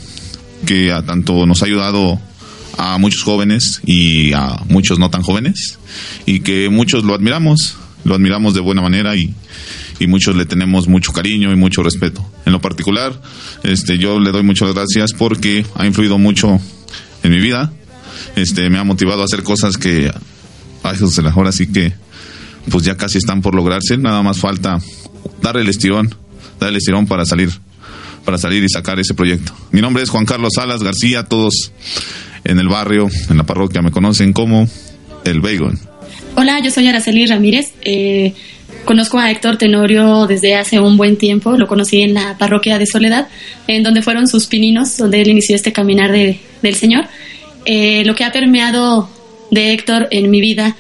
[0.66, 2.18] que a tanto nos ha ayudado
[2.78, 5.78] a muchos jóvenes y a muchos no tan jóvenes,
[6.26, 9.34] y que muchos lo admiramos, lo admiramos de buena manera y,
[10.06, 12.24] muchos le tenemos mucho cariño y mucho respeto.
[12.46, 13.20] En lo particular,
[13.64, 16.60] este, yo le doy muchas gracias porque ha influido mucho
[17.24, 17.72] en mi vida,
[18.36, 20.10] este, me ha motivado a hacer cosas que,
[20.84, 20.98] ay,
[21.34, 21.92] ahora sí que,
[22.70, 24.78] pues ya casi están por lograrse, nada más falta
[25.42, 26.14] darle el estirón,
[26.58, 27.50] darle el estirón para salir,
[28.24, 29.52] para salir y sacar ese proyecto.
[29.72, 31.72] Mi nombre es Juan Carlos Salas García, todos
[32.44, 34.68] en el barrio, en la parroquia me conocen como
[35.24, 35.78] El Bacon.
[36.36, 37.72] Hola, yo soy Araceli Ramírez.
[37.82, 38.32] Eh,
[38.84, 41.56] conozco a Héctor Tenorio desde hace un buen tiempo.
[41.56, 43.28] Lo conocí en la parroquia de Soledad,
[43.66, 47.06] en donde fueron sus pininos, donde él inició este caminar de, del Señor.
[47.64, 49.10] Eh, lo que ha permeado
[49.50, 50.76] de Héctor en mi vida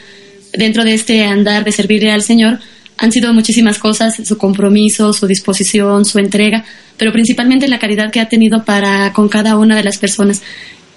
[0.52, 2.58] dentro de este andar de servirle al Señor
[2.96, 6.64] han sido muchísimas cosas, su compromiso, su disposición, su entrega,
[6.96, 10.42] pero principalmente la caridad que ha tenido para con cada una de las personas,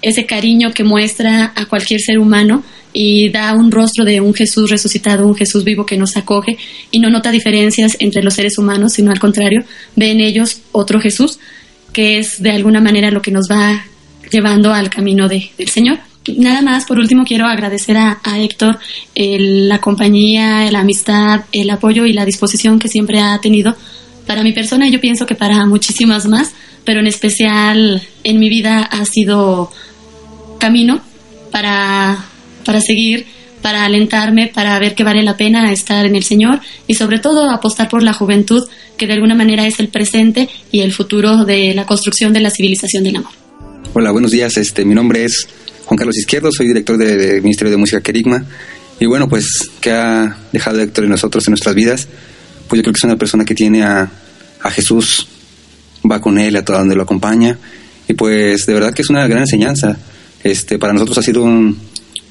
[0.02, 4.68] ese cariño que muestra a cualquier ser humano y da un rostro de un Jesús
[4.68, 6.58] resucitado, un Jesús vivo que nos acoge
[6.90, 11.00] y no nota diferencias entre los seres humanos, sino al contrario, ve en ellos otro
[11.00, 11.38] Jesús,
[11.92, 13.84] que es de alguna manera lo que nos va
[14.30, 15.98] llevando al camino de, del Señor.
[16.36, 18.78] Nada más, por último, quiero agradecer a, Héctor
[19.14, 23.76] la compañía, la amistad, el apoyo y la disposición que siempre ha tenido
[24.26, 26.52] para mi persona y yo pienso que para muchísimas más,
[26.84, 29.72] pero en especial en mi vida ha sido
[30.58, 31.00] camino
[31.50, 32.24] para,
[32.64, 33.26] para seguir,
[33.60, 37.50] para alentarme, para ver que vale la pena estar en el Señor y sobre todo
[37.50, 38.62] apostar por la juventud,
[38.96, 42.50] que de alguna manera es el presente y el futuro de la construcción de la
[42.50, 43.32] civilización del amor.
[43.94, 44.56] Hola, buenos días.
[44.56, 45.48] Este, mi nombre es
[45.92, 48.42] Juan Carlos Izquierdo, soy director del de Ministerio de Música Querigma.
[48.98, 52.08] Y bueno, pues, ¿qué ha dejado Héctor en nosotros, en nuestras vidas?
[52.66, 54.10] Pues yo creo que es una persona que tiene a,
[54.62, 55.28] a Jesús,
[56.10, 57.58] va con él a todo donde lo acompaña.
[58.08, 59.98] Y pues, de verdad que es una gran enseñanza.
[60.42, 61.76] Este, para nosotros ha sido un,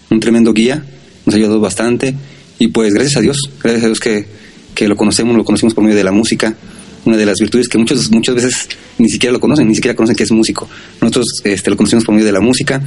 [0.09, 0.83] un tremendo guía,
[1.27, 2.15] nos ha ayudado bastante.
[2.57, 4.25] Y pues, gracias a Dios, gracias a Dios que,
[4.73, 6.55] que lo conocemos, lo conocemos por medio de la música
[7.03, 8.69] una de las virtudes que muchos, muchas veces
[8.99, 10.69] ni siquiera lo conocen, ni siquiera conocen que es músico.
[11.01, 12.79] Nosotros este, lo conocemos por medio de la música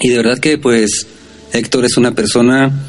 [0.00, 1.06] y de verdad que pues
[1.52, 2.86] Héctor es una persona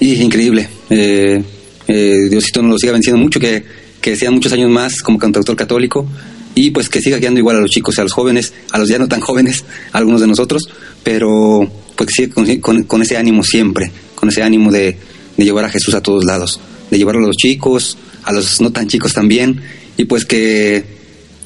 [0.00, 0.68] increíble.
[0.90, 1.42] Eh,
[1.86, 3.64] eh, Diosito nos lo siga venciendo mucho, que,
[4.00, 6.06] que sean muchos años más como cantautor católico
[6.54, 8.98] y pues que siga guiando igual a los chicos, a los jóvenes, a los ya
[8.98, 10.68] no tan jóvenes, algunos de nosotros,
[11.02, 14.96] pero pues que siga con, con, con ese ánimo siempre, con ese ánimo de,
[15.36, 18.70] de llevar a Jesús a todos lados, de llevarlo a los chicos, a los no
[18.70, 19.60] tan chicos también,
[19.96, 20.84] y pues que,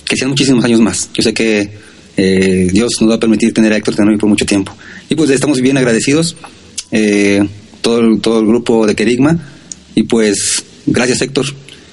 [0.04, 1.10] que sean muchísimos años más.
[1.14, 1.70] Yo sé que
[2.18, 4.76] eh, Dios nos va a permitir tener a Héctor Tenorio por mucho tiempo.
[5.08, 6.36] Y pues estamos bien agradecidos,
[6.90, 7.48] eh,
[7.80, 9.38] todo, el, todo el grupo de Querigma,
[9.94, 11.46] y pues gracias Héctor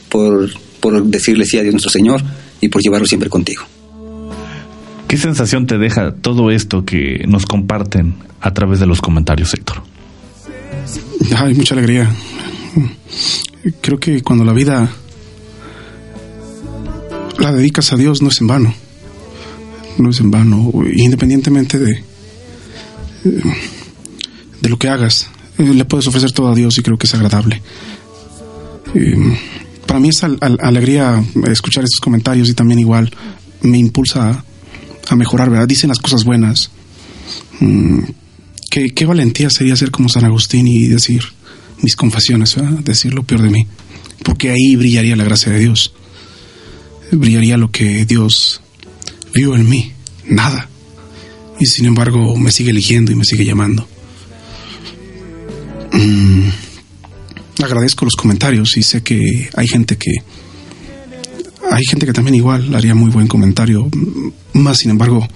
[0.10, 0.50] por,
[0.82, 2.22] por decirle sí a Dios nuestro Señor
[2.60, 3.64] y por llevarlo siempre contigo.
[5.08, 9.84] ¿Qué sensación te deja todo esto que nos comparten a través de los comentarios, Héctor?
[11.38, 12.12] Hay mucha alegría
[13.82, 14.90] creo que cuando la vida
[17.40, 18.74] la dedicas a Dios no es en vano.
[19.98, 22.04] No es en vano, independientemente de,
[24.62, 25.30] de lo que hagas.
[25.58, 27.62] Le puedes ofrecer todo a Dios y creo que es agradable.
[28.94, 29.38] Eh,
[29.86, 33.12] para mí es alegría escuchar esos comentarios y también igual
[33.62, 34.44] me impulsa
[35.08, 35.68] a, mejorar, ¿verdad?
[35.68, 36.72] Dicen las cosas buenas.
[37.60, 38.00] Mm,
[38.70, 41.24] qué, valentía sería ser como San Agustín y decir
[41.82, 43.68] mis confesiones, decir lo peor de mí,
[44.24, 45.94] porque ahí brillaría la gracia de Dios,
[47.12, 48.62] brillaría lo que Dios
[49.36, 49.92] vio en mí,
[50.26, 50.70] nada,
[51.60, 53.88] y sin embargo me sigue eligiendo y me sigue llamando.
[55.92, 56.50] Mm,
[57.64, 60.12] agradezco los comentarios y sé que hay gente que
[61.72, 63.90] hay gente que también igual haría muy buen comentario,
[64.54, 65.28] más sin embargo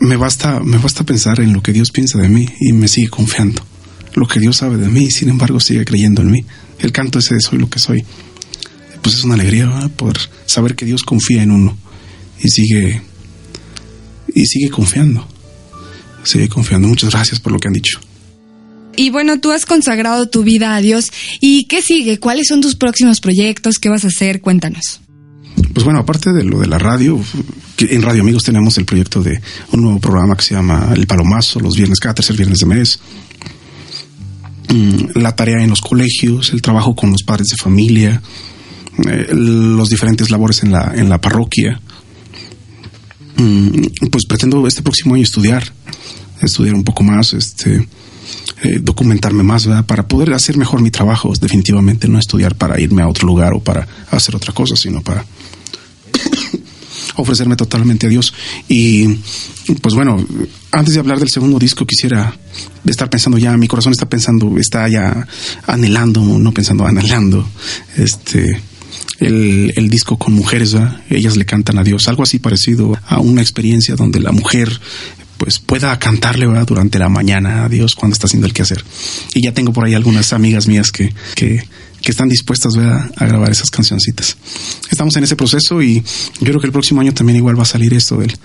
[0.00, 3.08] me basta, me basta pensar en lo que Dios piensa de mí y me sigue
[3.08, 3.62] confiando.
[4.14, 6.44] Lo que Dios sabe de mí, sin embargo, sigue creyendo en mí.
[6.80, 8.04] El canto ese de soy lo que soy.
[9.02, 11.76] Pues es una alegría poder saber que Dios confía en uno
[12.40, 13.02] y sigue
[14.34, 15.26] y sigue confiando.
[16.24, 16.88] Sigue confiando.
[16.88, 18.00] Muchas gracias por lo que han dicho.
[18.96, 21.10] Y bueno, tú has consagrado tu vida a Dios.
[21.40, 22.18] ¿Y qué sigue?
[22.18, 23.78] ¿Cuáles son tus próximos proyectos?
[23.78, 24.40] ¿Qué vas a hacer?
[24.40, 25.00] Cuéntanos.
[25.72, 27.18] Pues bueno, aparte de lo de la radio,
[27.78, 29.40] en Radio Amigos tenemos el proyecto de
[29.72, 33.00] un nuevo programa que se llama El Palomazo, los viernes, cada tercer viernes de mes.
[34.68, 38.22] Mm, la tarea en los colegios, el trabajo con los padres de familia,
[39.08, 41.80] eh, los diferentes labores en la, en la parroquia.
[43.36, 45.64] Mm, pues pretendo este próximo año estudiar,
[46.42, 47.86] estudiar un poco más, este,
[48.62, 49.86] eh, documentarme más, ¿verdad?
[49.86, 53.60] Para poder hacer mejor mi trabajo, definitivamente, no estudiar para irme a otro lugar o
[53.60, 55.24] para hacer otra cosa, sino para
[57.16, 58.34] ofrecerme totalmente a Dios.
[58.68, 59.08] Y
[59.80, 60.24] pues bueno,
[60.70, 62.36] antes de hablar del segundo disco, quisiera
[62.86, 65.26] estar pensando ya, mi corazón está pensando, está ya
[65.66, 67.48] anhelando, no pensando, anhelando,
[67.96, 68.60] este,
[69.26, 70.76] el, el, disco con mujeres,
[71.10, 74.80] ellas le cantan a Dios, algo así parecido a una experiencia donde la mujer
[75.42, 78.84] pues pueda cantarle durante la mañana a Dios cuando está haciendo el quehacer.
[79.34, 81.64] Y ya tengo por ahí algunas amigas mías que, que,
[82.10, 84.36] están dispuestas a grabar esas cancioncitas.
[84.90, 87.66] Estamos en ese proceso y yo creo que el próximo año también igual va a
[87.66, 88.36] salir esto del,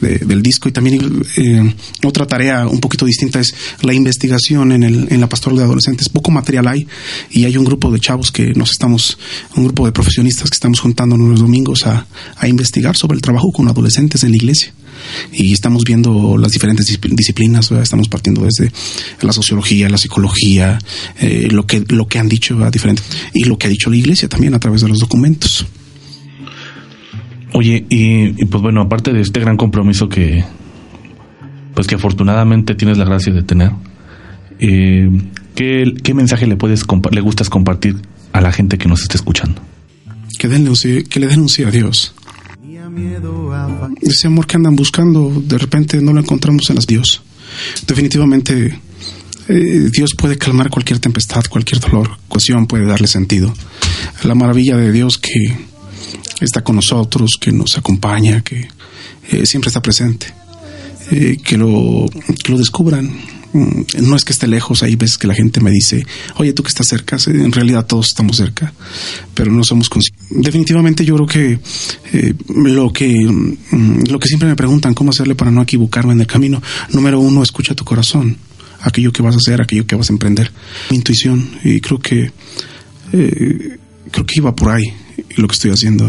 [0.00, 5.06] del disco y también eh, otra tarea un poquito distinta es la investigación en, el,
[5.10, 6.08] en la pastoral de adolescentes.
[6.08, 6.86] Poco material hay
[7.30, 9.18] y hay un grupo de chavos que nos estamos,
[9.56, 12.06] un grupo de profesionistas que estamos juntándonos los domingos a,
[12.36, 14.72] a investigar sobre el trabajo con adolescentes en la iglesia
[15.32, 18.72] y estamos viendo las diferentes disciplinas, estamos partiendo desde
[19.20, 20.78] la sociología, la psicología,
[21.20, 23.02] eh, lo que lo que han dicho diferente
[23.32, 25.66] y lo que ha dicho la Iglesia también a través de los documentos.
[27.52, 30.44] Oye, y, pues bueno, aparte de este gran compromiso que
[31.74, 33.70] pues que afortunadamente tienes la gracia de tener,
[34.60, 35.08] eh,
[35.54, 37.96] ¿qué, mensaje le puedes le gustas compartir
[38.32, 39.60] a la gente que nos esté escuchando?
[40.38, 42.14] Que, denuncie, que le denuncie a Dios
[44.00, 47.22] ese amor que andan buscando, de repente no lo encontramos en las Dios.
[47.86, 48.78] Definitivamente,
[49.48, 53.52] eh, Dios puede calmar cualquier tempestad, cualquier dolor, cuestión puede darle sentido.
[54.24, 55.56] La maravilla de Dios que
[56.40, 58.68] está con nosotros, que nos acompaña, que
[59.30, 60.26] eh, siempre está presente.
[61.10, 62.06] Eh, que, lo,
[62.42, 63.10] que lo descubran,
[63.54, 66.04] no es que esté lejos, hay veces que la gente me dice,
[66.36, 68.72] oye, tú que estás cerca, en realidad todos estamos cerca,
[69.32, 70.26] pero no somos conscientes.
[70.30, 71.58] Definitivamente yo creo que
[72.12, 76.20] eh, lo que mm, lo que siempre me preguntan, cómo hacerle para no equivocarme en
[76.20, 78.36] el camino, número uno, escucha tu corazón,
[78.80, 80.50] aquello que vas a hacer, aquello que vas a emprender,
[80.90, 82.32] mi intuición, y creo que
[83.12, 83.78] eh,
[84.10, 84.84] creo que iba por ahí
[85.36, 86.08] lo que estoy haciendo.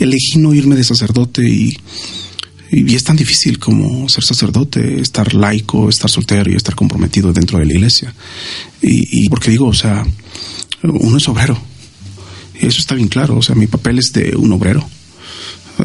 [0.00, 1.76] Elegí no irme de sacerdote y
[2.74, 7.58] y es tan difícil como ser sacerdote, estar laico, estar soltero y estar comprometido dentro
[7.58, 8.14] de la iglesia.
[8.80, 10.02] Y, porque digo, o sea,
[10.82, 11.58] uno es obrero.
[12.58, 13.36] Y eso está bien claro.
[13.36, 14.88] O sea, mi papel es de un obrero.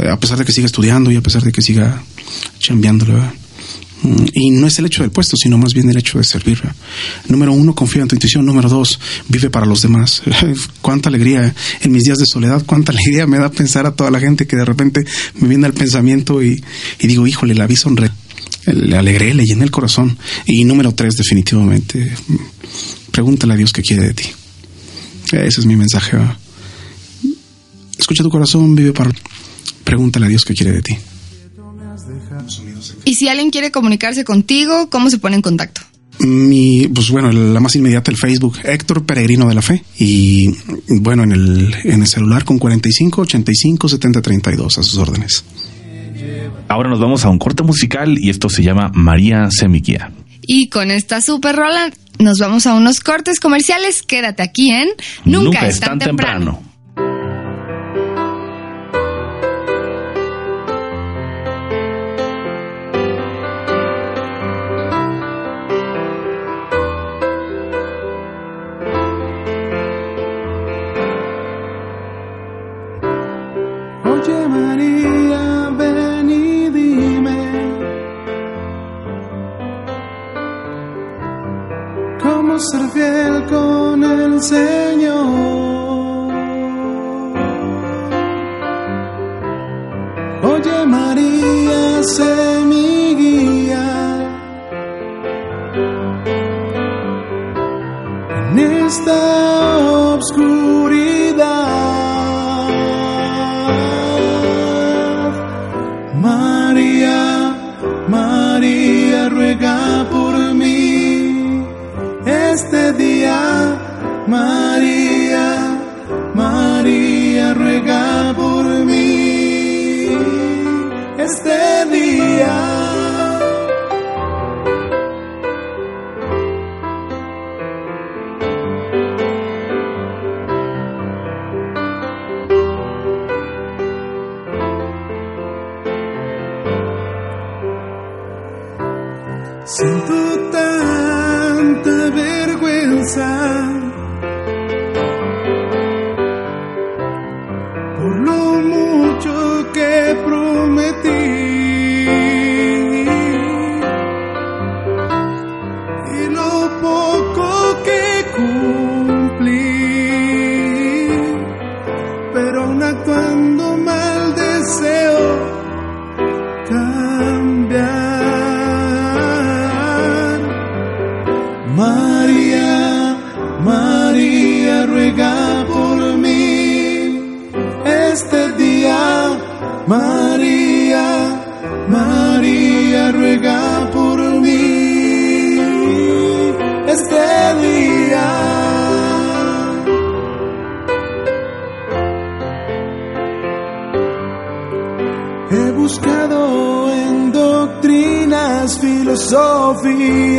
[0.10, 2.02] A pesar de que siga estudiando y a pesar de que siga
[2.60, 3.22] chambeándole,
[4.04, 6.62] y no es el hecho del puesto, sino más bien el hecho de servir.
[7.28, 8.46] Número uno, confía en tu intuición.
[8.46, 10.22] Número dos, vive para los demás.
[10.82, 14.20] cuánta alegría en mis días de soledad, cuánta alegría me da pensar a toda la
[14.20, 15.04] gente que de repente
[15.36, 16.64] me viene al pensamiento y,
[17.00, 18.12] digo, híjole, la vi sonreír.
[18.66, 20.18] Le alegré, le llené el corazón.
[20.46, 22.12] Y número tres, definitivamente,
[23.12, 24.26] pregúntale a Dios qué quiere de ti.
[25.32, 26.18] Ese es mi mensaje.
[27.98, 29.12] Escucha tu corazón, vive para...
[29.84, 30.98] Pregúntale a Dios qué quiere de ti.
[33.08, 35.80] Y si alguien quiere comunicarse contigo, ¿cómo se pone en contacto?
[36.20, 39.82] Mi, pues bueno, la más inmediata, el Facebook, Héctor Peregrino de la Fe.
[39.98, 40.54] Y
[40.90, 45.46] bueno, en el, en el celular con 45 85 70 32 a sus órdenes.
[46.68, 50.12] Ahora nos vamos a un corte musical y esto se llama María Semiquia.
[50.42, 54.04] Y con esta super rola nos vamos a unos cortes comerciales.
[54.04, 54.90] Quédate aquí en
[55.24, 56.62] Nunca, es tan, temprano.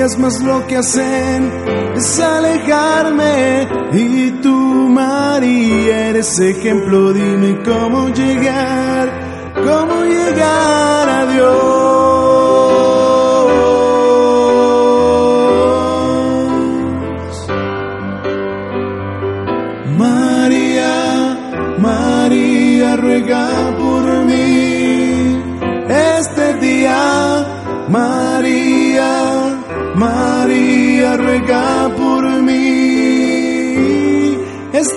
[0.08, 1.50] Filosofías, mas lo que hacen
[1.96, 3.68] es alejarme.
[3.92, 9.17] Y tú, María, eres ejemplo, dime cómo llegar,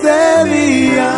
[0.01, 1.11] este día.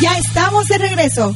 [0.00, 1.34] Ya estamos de regreso.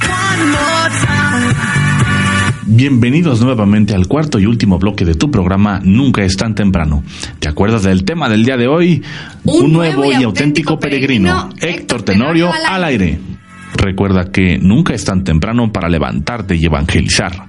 [2.66, 7.02] Bienvenidos nuevamente al cuarto y último bloque de tu programa Nunca es tan temprano.
[7.40, 9.02] ¿Te acuerdas del tema del día de hoy?
[9.44, 13.18] Un, nuevo y auténtico peregrino, Héctor Tenorio al aire.
[13.74, 17.46] Recuerda que nunca es tan temprano para levantarte y evangelizar.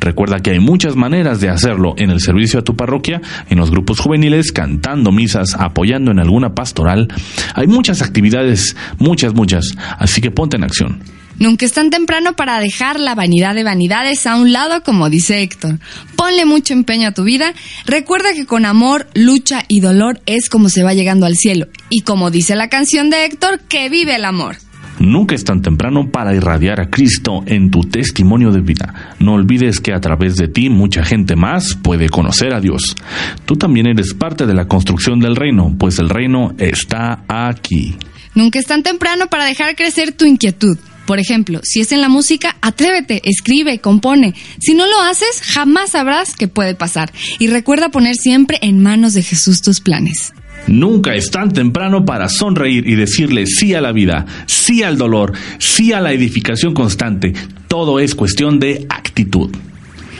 [0.00, 3.70] Recuerda que hay muchas maneras de hacerlo en el servicio a tu parroquia, en los
[3.70, 7.08] grupos juveniles, cantando misas, apoyando en alguna pastoral.
[7.54, 9.74] Hay muchas actividades, muchas, muchas.
[9.98, 11.02] Así que ponte en acción.
[11.38, 15.40] Nunca es tan temprano para dejar la vanidad de vanidades a un lado, como dice
[15.42, 15.78] Héctor.
[16.16, 17.54] Ponle mucho empeño a tu vida.
[17.86, 21.68] Recuerda que con amor, lucha y dolor es como se va llegando al cielo.
[21.90, 24.56] Y como dice la canción de Héctor, que vive el amor.
[25.00, 29.16] Nunca es tan temprano para irradiar a Cristo en tu testimonio de vida.
[29.18, 32.96] No olvides que a través de ti mucha gente más puede conocer a Dios.
[33.44, 37.96] Tú también eres parte de la construcción del reino, pues el reino está aquí.
[38.34, 40.78] Nunca es tan temprano para dejar crecer tu inquietud.
[41.06, 44.34] Por ejemplo, si es en la música, atrévete, escribe, compone.
[44.60, 47.10] Si no lo haces, jamás sabrás qué puede pasar.
[47.38, 50.34] Y recuerda poner siempre en manos de Jesús tus planes.
[50.68, 55.32] Nunca es tan temprano para sonreír y decirle sí a la vida, sí al dolor,
[55.58, 57.32] sí a la edificación constante.
[57.68, 59.50] Todo es cuestión de actitud.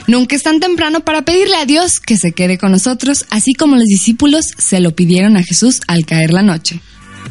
[0.06, 3.76] Nunca es tan temprano para pedirle a Dios que se quede con nosotros, así como
[3.76, 6.80] los discípulos se lo pidieron a Jesús al caer la noche.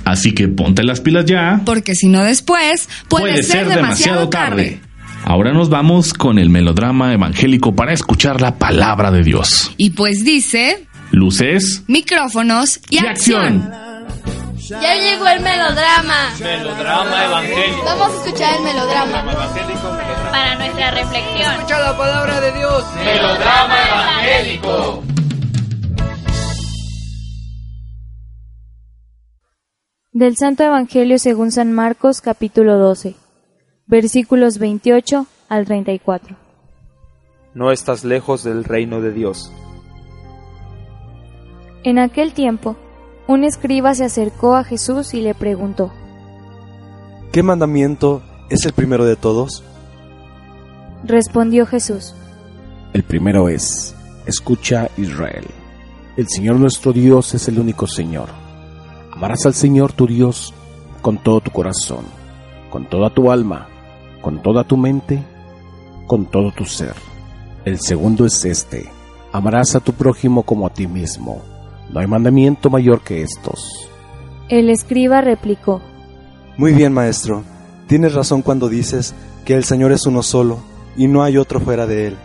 [0.05, 1.61] Así que ponte las pilas ya.
[1.65, 4.79] Porque si no después, puede, ser, demasiado tarde.
[5.23, 9.73] Ahora nos vamos con el melodrama evangélico para escuchar la palabra de Dios.
[9.75, 10.86] Y pues dice,
[11.17, 13.71] Luces micrófonos y, y acción.
[14.69, 16.29] Ya llegó el melodrama.
[16.39, 17.85] Melodrama evangélico.
[17.85, 19.25] Vamos a escuchar el melodrama.
[20.29, 21.53] Para nuestra reflexión.
[21.53, 22.83] Escucha la palabra de Dios.
[23.03, 25.03] Melodrama evangélico.
[30.11, 33.15] Del Santo Evangelio según San Marcos capítulo 12,
[33.87, 36.35] versículos 28 al 34.
[37.55, 39.51] No estás lejos del reino de Dios.
[41.83, 42.75] En aquel tiempo,
[43.27, 45.91] Un escriba se acercó a Jesús y le preguntó,
[47.31, 49.63] ¿Qué mandamiento es el primero de todos?
[51.03, 52.15] Respondió Jesús,
[52.93, 53.93] El primero es,
[54.25, 55.45] escucha Israel,
[56.15, 58.29] el Señor nuestro Dios es el único Señor.
[59.11, 60.53] Amarás al Señor tu Dios
[61.01, 62.05] con todo tu corazón,
[62.71, 63.67] con toda tu alma,
[64.21, 65.23] con toda tu mente,
[66.07, 66.95] con todo tu ser.
[67.65, 68.89] El segundo es este,
[69.31, 71.56] amarás a tu prójimo como a ti mismo.
[71.91, 73.89] No hay mandamiento mayor que estos.
[74.49, 75.81] El escriba replicó,
[76.57, 77.43] Muy bien, maestro.
[77.87, 79.15] Tienes razón cuando dices
[79.45, 80.59] que el Señor es uno solo
[80.97, 82.17] y no hay otro fuera de Él,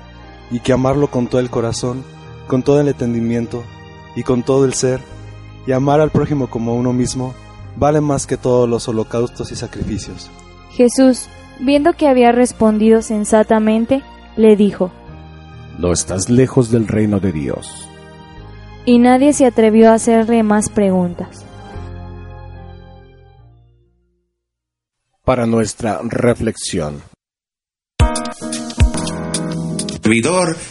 [0.50, 2.02] y que amarlo con todo el corazón,
[2.46, 3.62] con todo el entendimiento
[4.16, 5.00] y con todo el ser,
[5.66, 7.34] y amar al prójimo como a uno mismo,
[7.76, 10.30] vale más que todos los holocaustos y sacrificios.
[10.70, 11.26] Jesús,
[11.60, 14.02] viendo que había respondido sensatamente,
[14.36, 14.90] le dijo,
[15.78, 17.88] No estás lejos del reino de Dios.
[18.84, 21.44] Y nadie se atrevió a hacerle más preguntas.
[25.24, 27.02] Para nuestra reflexión.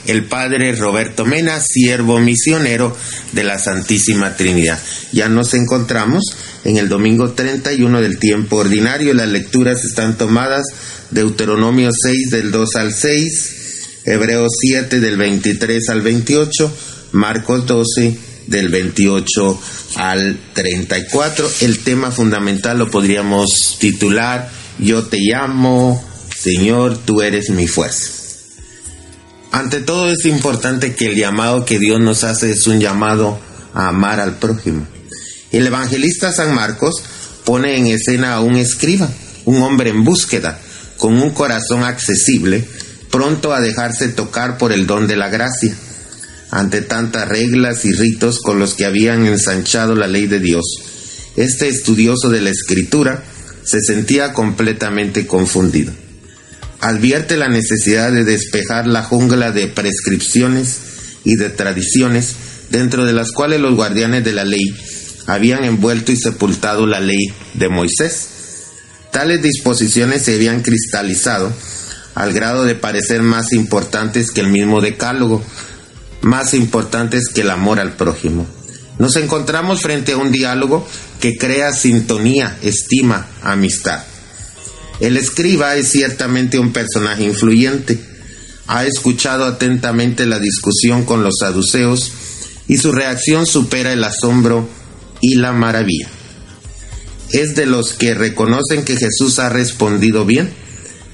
[0.06, 2.96] el padre Roberto Mena, siervo misionero
[3.32, 4.78] de la Santísima Trinidad.
[5.14, 6.24] Ya nos encontramos
[6.64, 9.14] en el domingo 31 del tiempo ordinario.
[9.16, 10.66] Las lecturas están tomadas
[11.10, 16.78] Deuteronomio 6 del 2 al 6, Hebreos 7 del 23 al 28,
[17.12, 19.62] Marcos 12 del 28
[19.96, 21.50] al 34.
[21.62, 24.50] El tema fundamental lo podríamos titular
[24.80, 26.04] Yo te llamo,
[26.36, 28.22] Señor, tú eres mi fuerza.
[29.52, 33.40] Ante todo es importante que el llamado que Dios nos hace es un llamado
[33.74, 34.88] a amar al prójimo.
[35.52, 37.04] El evangelista San Marcos
[37.44, 39.10] pone en escena a un escriba,
[39.46, 40.60] un hombre en búsqueda,
[40.98, 42.66] con un corazón accesible,
[43.10, 45.76] pronto a dejarse tocar por el don de la gracia.
[46.52, 50.66] Ante tantas reglas y ritos con los que habían ensanchado la ley de Dios,
[51.38, 53.24] este estudioso de la escritura
[53.64, 55.94] se sentía completamente confundido
[56.82, 60.80] advierte la necesidad de despejar la jungla de prescripciones
[61.24, 62.36] y de tradiciones
[62.72, 64.66] dentro de las cuales los guardianes de la ley
[65.28, 68.30] habían envuelto y sepultado la ley de Moisés.
[69.12, 71.54] Tales disposiciones se habían cristalizado
[72.16, 75.44] al grado de parecer más importantes que el mismo decálogo,
[76.22, 78.48] más importantes que el amor al prójimo.
[79.00, 80.88] Nos encontramos frente a un diálogo
[81.20, 84.04] que crea sintonía, estima, amistad.
[85.00, 88.00] El escriba es ciertamente un personaje influyente.
[88.68, 92.12] Ha escuchado atentamente la discusión con los saduceos
[92.68, 94.70] y su reacción supera el asombro
[95.20, 96.08] y la maravilla.
[97.32, 100.54] Es de los que reconocen que Jesús ha respondido bien,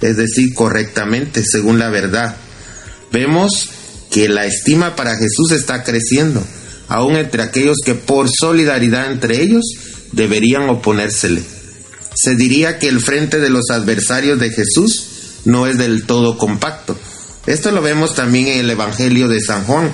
[0.01, 2.36] es decir, correctamente, según la verdad.
[3.12, 3.70] Vemos
[4.18, 6.43] que la estima para Jesús está creciendo,
[6.88, 9.63] aún entre aquellos que por solidaridad entre ellos
[10.11, 11.43] deberían oponérsele
[12.20, 15.05] se diría que el frente de los adversarios de Jesús
[15.45, 16.97] no es del todo compacto.
[17.45, 19.91] Esto lo vemos también en el Evangelio de San Juan.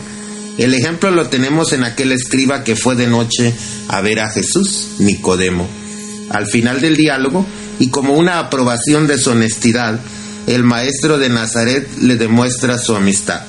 [0.57, 3.53] El ejemplo lo tenemos en aquel escriba que fue de noche
[3.89, 5.67] a ver a Jesús, Nicodemo.
[6.29, 7.45] Al final del diálogo,
[7.79, 9.99] y como una aprobación de su honestidad,
[10.47, 13.41] el maestro de Nazaret le demuestra su amistad.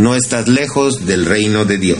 [0.00, 1.98] No estás lejos del reino de Dios.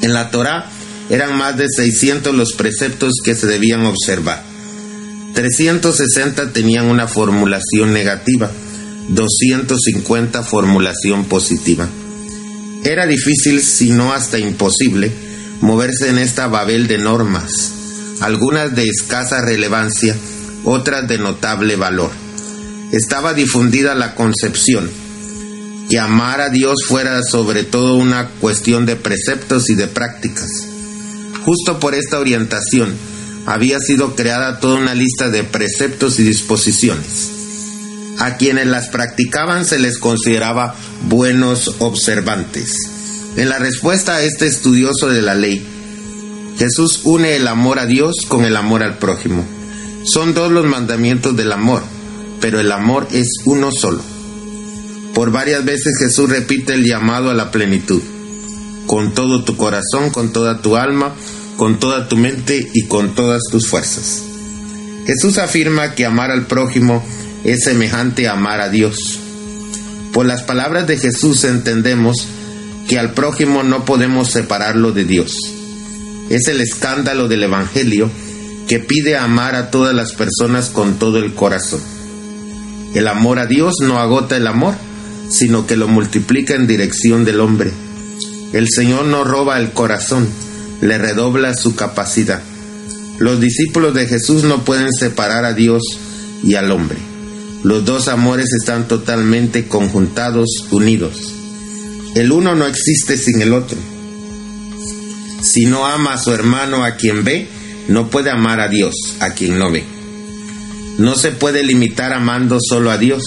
[0.00, 0.70] En la Torá
[1.10, 4.42] eran más de 600 los preceptos que se debían observar.
[5.34, 8.50] 360 tenían una formulación negativa,
[9.10, 11.90] 250 formulación positiva.
[12.84, 15.12] Era difícil, si no hasta imposible,
[15.60, 17.70] moverse en esta babel de normas,
[18.22, 20.16] algunas de escasa relevancia,
[20.64, 22.12] otras de notable valor.
[22.92, 24.88] Estaba difundida la concepción
[25.88, 30.50] que amar a Dios fuera sobre todo una cuestión de preceptos y de prácticas.
[31.44, 32.94] Justo por esta orientación,
[33.46, 37.30] había sido creada toda una lista de preceptos y disposiciones.
[38.18, 42.74] A quienes las practicaban se les consideraba buenos observantes.
[43.36, 45.64] En la respuesta a este estudioso de la ley,
[46.58, 49.44] Jesús une el amor a Dios con el amor al prójimo.
[50.04, 51.82] Son dos los mandamientos del amor,
[52.40, 54.15] pero el amor es uno solo.
[55.16, 58.02] Por varias veces Jesús repite el llamado a la plenitud.
[58.86, 61.14] Con todo tu corazón, con toda tu alma,
[61.56, 64.22] con toda tu mente y con todas tus fuerzas.
[65.06, 67.02] Jesús afirma que amar al prójimo
[67.44, 69.18] es semejante a amar a Dios.
[70.12, 72.28] Por las palabras de Jesús entendemos
[72.86, 75.34] que al prójimo no podemos separarlo de Dios.
[76.28, 78.10] Es el escándalo del Evangelio
[78.68, 81.80] que pide amar a todas las personas con todo el corazón.
[82.94, 84.74] El amor a Dios no agota el amor,
[85.28, 87.72] sino que lo multiplica en dirección del hombre.
[88.52, 90.28] El Señor no roba el corazón,
[90.80, 92.42] le redobla su capacidad.
[93.18, 95.82] Los discípulos de Jesús no pueden separar a Dios
[96.44, 96.98] y al hombre.
[97.62, 101.32] Los dos amores están totalmente conjuntados, unidos.
[102.14, 103.78] El uno no existe sin el otro.
[105.42, 107.48] Si no ama a su hermano a quien ve,
[107.88, 109.84] no puede amar a Dios a quien no ve.
[110.98, 113.22] No se puede limitar amando solo a Dios.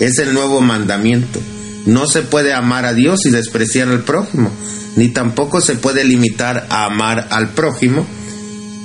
[0.00, 1.40] Es el nuevo mandamiento.
[1.86, 4.50] No se puede amar a Dios y despreciar al prójimo,
[4.96, 8.06] ni tampoco se puede limitar a amar al prójimo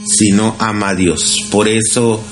[0.05, 1.37] si no ama a Dios.
[1.51, 2.23] Por eso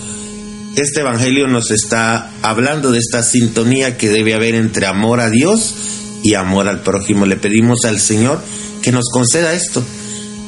[0.75, 5.75] este Evangelio nos está hablando de esta sintonía que debe haber entre amor a Dios
[6.23, 7.25] y amor al prójimo.
[7.25, 8.41] Le pedimos al Señor
[8.81, 9.83] que nos conceda esto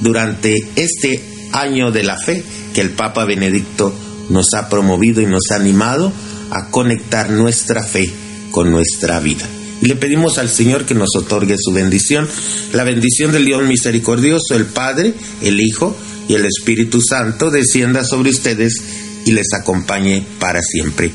[0.01, 3.93] durante este año de la fe que el Papa Benedicto
[4.29, 6.11] nos ha promovido y nos ha animado
[6.51, 8.22] a conectar nuestra fe
[8.53, 9.49] con nuestra vida.
[9.81, 12.29] Y le pedimos al Señor que nos otorgue su bendición,
[12.71, 15.97] la bendición del Dios misericordioso, el Padre, el Hijo
[16.29, 18.81] y el Espíritu Santo descienda sobre ustedes
[19.25, 21.11] y les acompañe para siempre.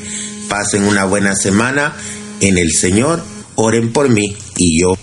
[0.49, 1.97] Pasen una buena semana
[2.41, 3.23] en el Señor,
[3.55, 4.99] oren por mí y yo.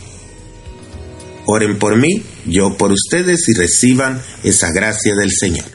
[1.48, 5.75] Oren por mí, yo por ustedes y reciban esa gracia del Señor.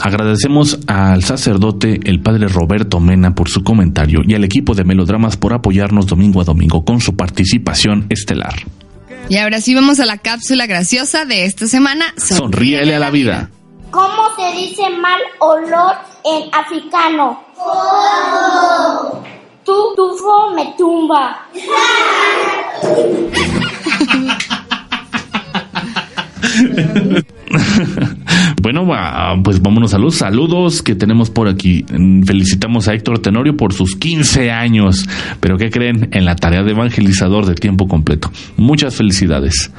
[0.00, 5.36] Agradecemos al sacerdote, el padre Roberto Mena, por su comentario y al equipo de Melodramas
[5.36, 8.54] por apoyarnos domingo a domingo con su participación estelar.
[9.28, 12.06] Y ahora sí vamos a la cápsula graciosa de esta semana.
[12.16, 13.50] Sonríele a la vida.
[13.90, 17.40] ¿Cómo se dice mal olor en africano?
[19.64, 21.46] Tu tufo me tumba.
[28.62, 28.86] bueno,
[29.42, 31.84] pues vámonos a los saludos que tenemos por aquí.
[32.24, 35.06] Felicitamos a Héctor Tenorio por sus 15 años,
[35.40, 36.08] pero ¿qué creen?
[36.12, 38.30] En la tarea de evangelizador de tiempo completo.
[38.56, 39.70] Muchas felicidades.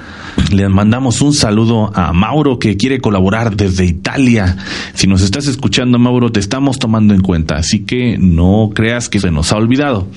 [0.52, 4.58] Les mandamos un saludo a Mauro que quiere colaborar desde Italia.
[4.94, 9.20] Si nos estás escuchando, Mauro, te estamos tomando en cuenta, así que no creas que
[9.20, 10.08] se nos ha olvidado,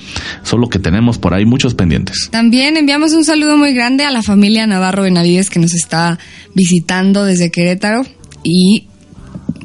[0.43, 2.29] solo que tenemos por ahí muchos pendientes.
[2.31, 6.19] También enviamos un saludo muy grande a la familia Navarro Benavides que nos está
[6.53, 8.03] visitando desde Querétaro
[8.43, 8.87] y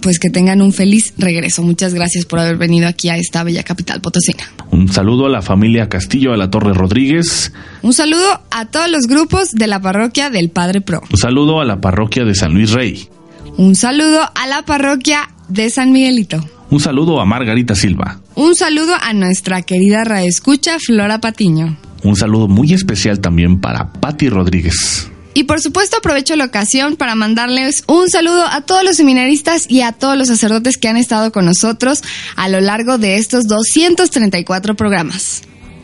[0.02, 1.62] pues que tengan un feliz regreso.
[1.62, 4.42] Muchas gracias por haber venido aquí a esta bella capital potosina.
[4.70, 7.52] Un saludo a la familia Castillo de la Torre Rodríguez.
[7.82, 11.02] Un saludo a todos los grupos de la parroquia del Padre Pro.
[11.10, 13.08] Un saludo a la parroquia de San Luis Rey.
[13.56, 16.44] Un saludo a la parroquia de San Miguelito.
[16.70, 18.20] Un saludo a Margarita Silva.
[18.34, 21.76] Un saludo a nuestra querida Escucha Flora Patiño.
[22.02, 25.11] Un saludo muy especial también para Patti Rodríguez.
[25.34, 29.80] Y por supuesto aprovecho la ocasión para mandarles un saludo a todos los seminaristas y
[29.82, 32.02] a todos los sacerdotes que han estado con nosotros
[32.36, 35.42] a lo largo de estos 234 programas.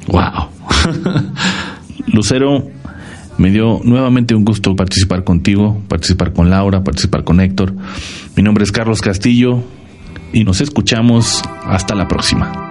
[0.09, 0.49] ¡Wow!
[2.07, 2.69] Lucero,
[3.39, 7.75] me dio nuevamente un gusto participar contigo, participar con Laura, participar con Héctor.
[8.37, 9.63] Mi nombre es Carlos Castillo
[10.33, 12.68] y nos escuchamos hasta la próxima.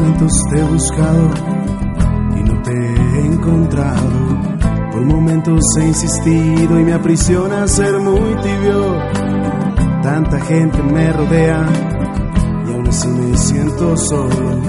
[0.00, 1.30] Te he buscado
[2.36, 4.08] y no te he encontrado.
[4.92, 8.98] Por momentos he insistido y me aprisiona ser muy tibio.
[10.02, 11.66] Tanta gente me rodea
[12.66, 14.62] y aún así me siento solo,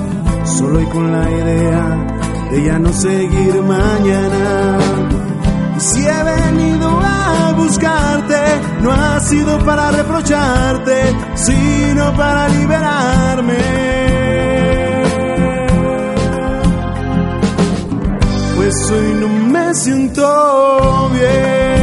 [0.44, 2.08] solo y con la idea
[2.52, 4.78] de ya no seguir mañana.
[5.78, 8.42] Y si he venido a buscarte,
[8.82, 14.11] no ha sido para reprocharte, sino para liberarme
[18.72, 21.81] eso y no me siento bien.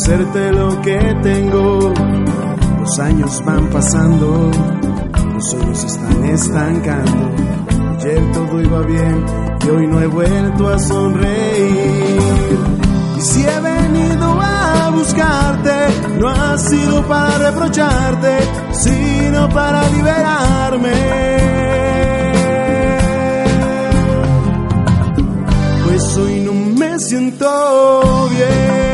[0.00, 1.92] Ofrecerte lo que tengo.
[2.80, 4.50] Los años van pasando,
[5.34, 7.30] los sueños están estancando.
[7.98, 9.24] Ayer todo iba bien
[9.64, 12.20] y hoy no he vuelto a sonreír.
[13.18, 18.38] Y si he venido a buscarte, no ha sido para reprocharte,
[18.72, 20.92] sino para liberarme.
[25.84, 28.89] Pues hoy no me siento bien.